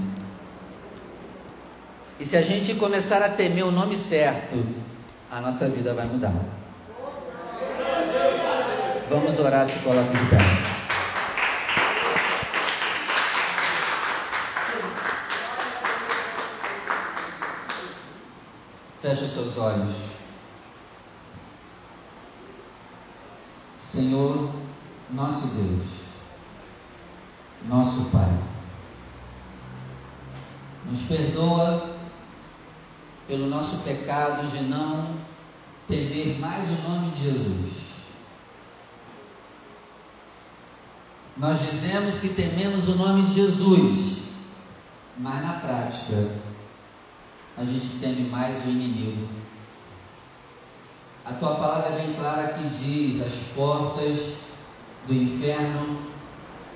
E 2.21 2.27
se 2.27 2.37
a 2.37 2.43
gente 2.43 2.75
começar 2.75 3.23
a 3.23 3.31
temer 3.31 3.65
o 3.65 3.71
nome 3.71 3.97
certo, 3.97 4.67
a 5.33 5.41
nossa 5.41 5.67
vida 5.71 5.95
vai 5.95 6.05
mudar. 6.05 6.35
Vamos 9.09 9.39
orar 9.39 9.65
se 9.65 9.79
coloca 9.79 10.11
de 10.11 10.27
pé. 10.29 10.76
Feche 19.07 19.23
os 19.23 19.31
seus 19.31 19.57
olhos. 19.59 19.95
Senhor, 23.79 24.51
nosso 25.13 25.47
Deus, 25.55 25.87
nosso 27.69 28.11
Pai, 28.11 28.37
nos 30.87 31.03
perdoa 31.03 31.97
pelo 33.29 33.47
nosso 33.47 33.85
pecado 33.85 34.45
de 34.51 34.65
não 34.65 35.15
temer 35.87 36.41
mais 36.41 36.69
o 36.69 36.89
nome 36.89 37.13
de 37.13 37.23
Jesus. 37.23 37.73
Nós 41.37 41.61
dizemos 41.61 42.19
que 42.19 42.31
tememos 42.31 42.89
o 42.89 42.97
nome 42.97 43.29
de 43.29 43.35
Jesus, 43.35 44.25
mas 45.17 45.45
na 45.45 45.61
prática 45.61 46.46
a 47.59 47.65
gente 47.65 47.99
teme 48.01 48.29
mais 48.29 48.65
o 48.65 48.69
inimigo. 48.69 49.29
A 51.25 51.33
tua 51.33 51.55
palavra 51.57 51.95
é 51.95 52.03
bem 52.03 52.15
clara 52.15 52.55
que 52.55 52.69
diz: 52.69 53.21
as 53.27 53.33
portas 53.55 54.37
do 55.07 55.15
inferno 55.15 55.99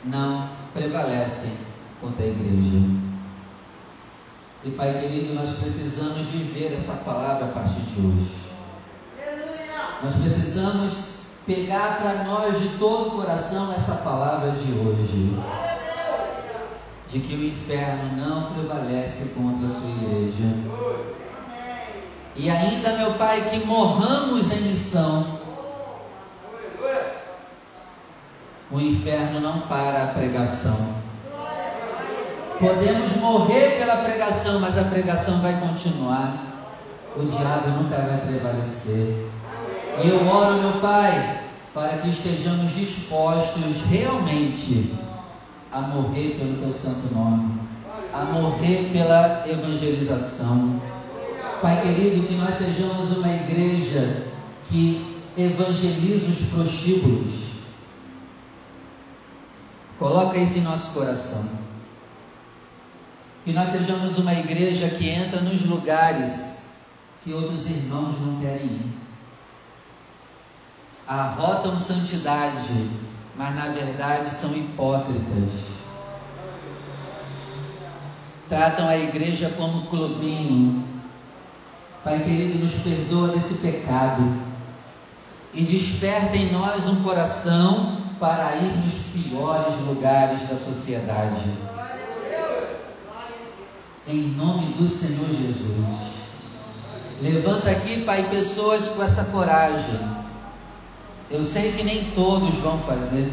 não 0.05 0.49
prevalecem 0.73 1.53
contra 2.01 2.25
a 2.25 2.29
igreja. 2.29 3.01
E 4.65 4.71
Pai 4.73 5.01
querido, 5.01 5.35
nós 5.35 5.59
precisamos 5.59 6.27
viver 6.27 6.73
essa 6.75 6.95
palavra 7.05 7.47
a 7.47 7.49
partir 7.49 7.81
de 7.81 8.01
hoje. 8.01 8.41
Nós 10.03 10.15
precisamos 10.15 11.11
pegar 11.47 11.99
para 11.99 12.25
nós 12.25 12.59
de 12.59 12.69
todo 12.79 13.09
o 13.09 13.11
coração 13.13 13.73
essa 13.73 13.97
palavra 13.97 14.53
de 14.53 14.73
hoje. 14.73 15.70
De 17.11 17.19
que 17.19 17.35
o 17.35 17.45
inferno 17.45 18.17
não 18.17 18.53
prevalece 18.53 19.35
contra 19.35 19.67
a 19.67 19.69
sua 19.69 19.91
igreja. 19.91 20.55
E 22.37 22.49
ainda, 22.49 22.97
meu 22.97 23.15
Pai, 23.15 23.51
que 23.51 23.67
morramos 23.67 24.53
em 24.53 24.63
missão. 24.63 25.41
O 28.71 28.79
inferno 28.79 29.41
não 29.41 29.61
para 29.63 30.05
a 30.05 30.07
pregação. 30.09 30.95
Podemos 32.61 33.17
morrer 33.17 33.79
pela 33.79 33.97
pregação, 34.05 34.61
mas 34.61 34.79
a 34.79 34.85
pregação 34.85 35.41
vai 35.41 35.59
continuar. 35.59 36.35
O 37.17 37.25
diabo 37.25 37.69
nunca 37.71 37.97
vai 37.97 38.19
prevalecer. 38.19 39.29
E 40.05 40.09
eu 40.09 40.29
oro, 40.29 40.55
meu 40.63 40.81
Pai, 40.81 41.41
para 41.75 41.99
que 41.99 42.11
estejamos 42.11 42.73
dispostos 42.73 43.83
realmente 43.91 44.95
a 45.73 45.81
morrer 45.81 46.37
pelo 46.39 46.59
Teu 46.59 46.73
santo 46.73 47.15
nome, 47.15 47.61
a 48.13 48.25
morrer 48.25 48.91
pela 48.93 49.49
evangelização. 49.49 50.81
Pai 51.63 51.83
querido, 51.83 52.27
que 52.27 52.35
nós 52.35 52.55
sejamos 52.55 53.17
uma 53.19 53.29
igreja 53.29 54.27
que 54.69 55.21
evangeliza 55.37 56.31
os 56.31 56.49
prostíbulos. 56.49 57.51
Coloca 59.99 60.39
isso 60.39 60.59
em 60.59 60.63
nosso 60.63 60.93
coração. 60.93 61.61
Que 63.45 63.53
nós 63.53 63.71
sejamos 63.71 64.19
uma 64.19 64.33
igreja 64.33 64.89
que 64.89 65.09
entra 65.09 65.41
nos 65.41 65.65
lugares 65.67 66.61
que 67.23 67.33
outros 67.33 67.67
irmãos 67.67 68.15
não 68.21 68.41
querem 68.41 68.67
ir 68.67 69.01
arrotam 71.11 71.77
santidade, 71.77 72.89
mas 73.37 73.55
na 73.55 73.69
verdade 73.69 74.33
são 74.33 74.55
hipócritas. 74.57 75.49
Tratam 78.49 78.89
a 78.89 78.97
igreja 78.97 79.51
como 79.57 79.87
clubinho. 79.87 80.85
Pai 82.03 82.19
querido, 82.19 82.59
nos 82.59 82.73
perdoa 82.75 83.29
desse 83.29 83.55
pecado 83.55 84.23
e 85.53 85.63
desperta 85.63 86.37
em 86.37 86.51
nós 86.51 86.89
um 86.89 87.03
coração 87.03 87.99
para 88.19 88.57
ir 88.57 88.77
nos 88.85 88.95
piores 89.13 89.75
lugares 89.87 90.49
da 90.49 90.57
sociedade. 90.57 91.45
Em 94.07 94.29
nome 94.31 94.75
do 94.75 94.89
Senhor 94.89 95.29
Jesus. 95.29 96.11
Levanta 97.23 97.71
aqui, 97.71 98.03
Pai, 98.03 98.29
pessoas 98.31 98.89
com 98.89 99.03
essa 99.03 99.27
coragem 99.27 100.20
eu 101.31 101.45
sei 101.45 101.73
que 101.73 101.85
nem 101.85 102.11
todos 102.11 102.57
vão 102.57 102.79
fazer. 102.81 103.31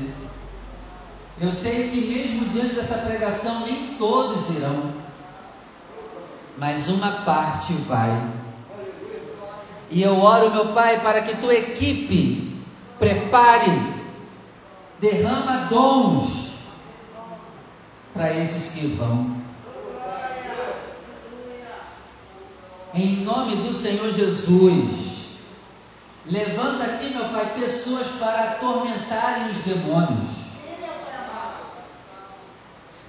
Eu 1.42 1.52
sei 1.52 1.90
que 1.90 2.02
mesmo 2.02 2.46
diante 2.46 2.76
dessa 2.76 3.00
pregação 3.00 3.62
nem 3.62 3.96
todos 3.96 4.50
irão. 4.56 4.94
Mas 6.58 6.88
uma 6.90 7.12
parte 7.24 7.74
vai. 7.88 8.32
E 9.90 10.04
eu 10.04 10.20
oro, 10.20 10.52
meu 10.52 10.74
Pai, 10.74 11.00
para 11.02 11.22
que 11.22 11.38
tua 11.38 11.54
equipe 11.54 12.62
prepare, 13.00 13.72
derrama 15.00 15.68
dons 15.70 16.52
para 18.14 18.34
esses 18.36 18.74
que 18.74 18.88
vão. 18.88 19.38
Em 22.94 23.18
nome 23.18 23.56
do 23.56 23.74
Senhor 23.74 24.12
Jesus. 24.14 25.07
Levanta 26.30 26.84
aqui, 26.84 27.10
meu 27.14 27.24
Pai, 27.30 27.54
pessoas 27.58 28.08
para 28.20 28.52
atormentarem 28.52 29.50
os 29.50 29.58
demônios. 29.60 30.38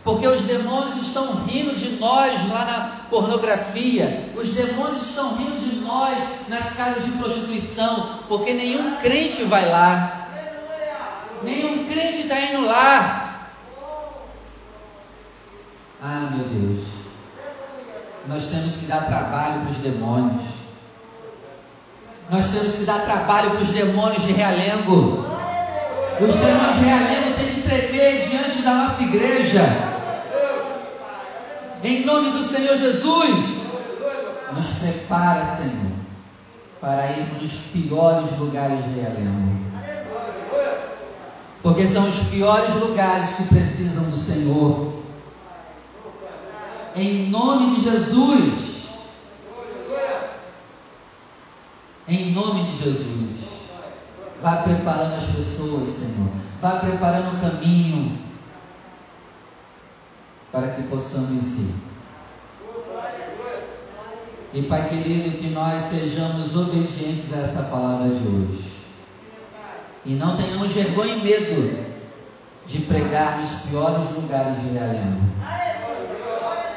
Porque 0.05 0.27
os 0.27 0.43
demônios 0.43 0.97
estão 0.99 1.45
rindo 1.45 1.75
de 1.75 1.97
nós 1.97 2.49
lá 2.49 2.65
na 2.65 2.81
pornografia, 3.11 4.33
os 4.37 4.51
demônios 4.51 5.09
estão 5.09 5.35
rindo 5.35 5.59
de 5.59 5.81
nós 5.81 6.17
nas 6.49 6.75
casas 6.75 7.05
de 7.05 7.11
prostituição, 7.13 8.21
porque 8.29 8.55
nenhum 8.55 8.97
crente 9.03 9.43
vai 9.45 9.69
lá, 9.69 10.29
nenhum 11.43 11.87
crente 11.87 12.23
está 12.23 12.41
indo 12.41 12.65
lá. 12.65 13.51
Ah, 16.01 16.31
meu 16.33 16.45
Deus, 16.47 16.87
nós 18.29 18.47
temos 18.47 18.77
que 18.77 18.87
dar 18.87 19.07
trabalho 19.07 19.63
para 19.63 19.71
os 19.73 19.79
demônios. 19.79 20.58
Nós 22.31 22.51
temos 22.51 22.75
que 22.75 22.85
dar 22.85 23.01
trabalho 23.07 23.53
para 23.53 23.63
os 23.63 23.71
demônios 23.71 24.23
de 24.23 24.33
realengo. 24.33 25.25
Os 26.21 26.35
demônios 26.35 26.79
de 26.79 26.85
realengo 26.85 27.37
têm 27.39 27.55
que 27.55 27.63
tremer 27.63 28.29
diante 28.29 28.63
da 28.63 28.75
nossa 28.75 29.03
igreja. 29.03 29.65
Em 31.83 32.05
nome 32.05 32.33
do 32.33 32.45
Senhor 32.45 32.77
Jesus, 32.77 33.59
nos 34.55 34.67
prepara, 34.79 35.45
Senhor, 35.47 35.93
para 36.81 37.07
irmos 37.13 37.43
nos 37.43 37.53
piores 37.73 38.39
lugares 38.39 38.85
de 38.85 39.01
realengo. 39.01 39.59
Porque 41.63 41.87
são 41.87 42.09
os 42.09 42.19
piores 42.29 42.75
lugares 42.75 43.31
que 43.37 43.45
precisam 43.45 44.05
do 44.05 44.17
Senhor. 44.17 44.93
Em 46.95 47.31
nome 47.31 47.77
de 47.77 47.83
Jesus. 47.85 48.68
Em 52.09 52.33
nome 52.33 52.65
de 52.65 52.85
Jesus. 52.85 53.49
Vá 54.41 54.57
preparando 54.63 55.15
as 55.15 55.25
pessoas, 55.25 55.91
Senhor. 55.91 56.31
Vá 56.63 56.77
preparando 56.77 57.37
o 57.37 57.41
caminho 57.41 58.19
para 60.51 60.69
que 60.69 60.85
possamos 60.85 61.59
ir. 61.59 61.75
E 64.55 64.63
Pai 64.63 64.89
querido, 64.89 65.37
que 65.37 65.51
nós 65.51 65.83
sejamos 65.83 66.57
obedientes 66.57 67.35
a 67.35 67.43
essa 67.43 67.65
palavra 67.65 68.09
de 68.09 68.27
hoje. 68.27 68.73
E 70.07 70.15
não 70.15 70.39
tenhamos 70.39 70.73
vergonha 70.73 71.17
e 71.17 71.23
medo 71.23 71.87
de 72.67 72.79
pregar 72.83 73.39
nos 73.41 73.51
piores 73.67 74.11
lugares 74.17 74.59
de 74.63 74.69
Realengo. 74.71 75.21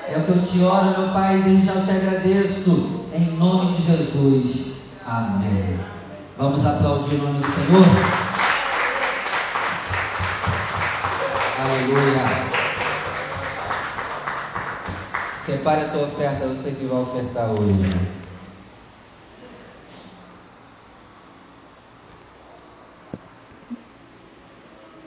É 0.09 0.17
o 0.17 0.23
que 0.23 0.31
eu 0.31 0.45
te 0.45 0.61
oro, 0.61 0.99
meu 0.99 1.13
Pai, 1.13 1.41
desde 1.41 1.67
já 1.67 1.81
te 1.81 1.91
agradeço, 1.91 3.05
em 3.13 3.37
nome 3.37 3.77
de 3.77 3.83
Jesus. 3.83 4.70
Amém. 5.05 5.79
Vamos 6.37 6.65
aplaudir 6.65 7.15
o 7.15 7.23
nome 7.23 7.39
do 7.39 7.51
Senhor. 7.51 7.85
Aleluia. 11.59 12.51
Separe 15.43 15.81
a 15.81 15.89
tua 15.89 16.03
oferta, 16.03 16.47
você 16.47 16.71
que 16.71 16.85
vai 16.85 17.01
ofertar 17.01 17.49
hoje. 17.49 17.89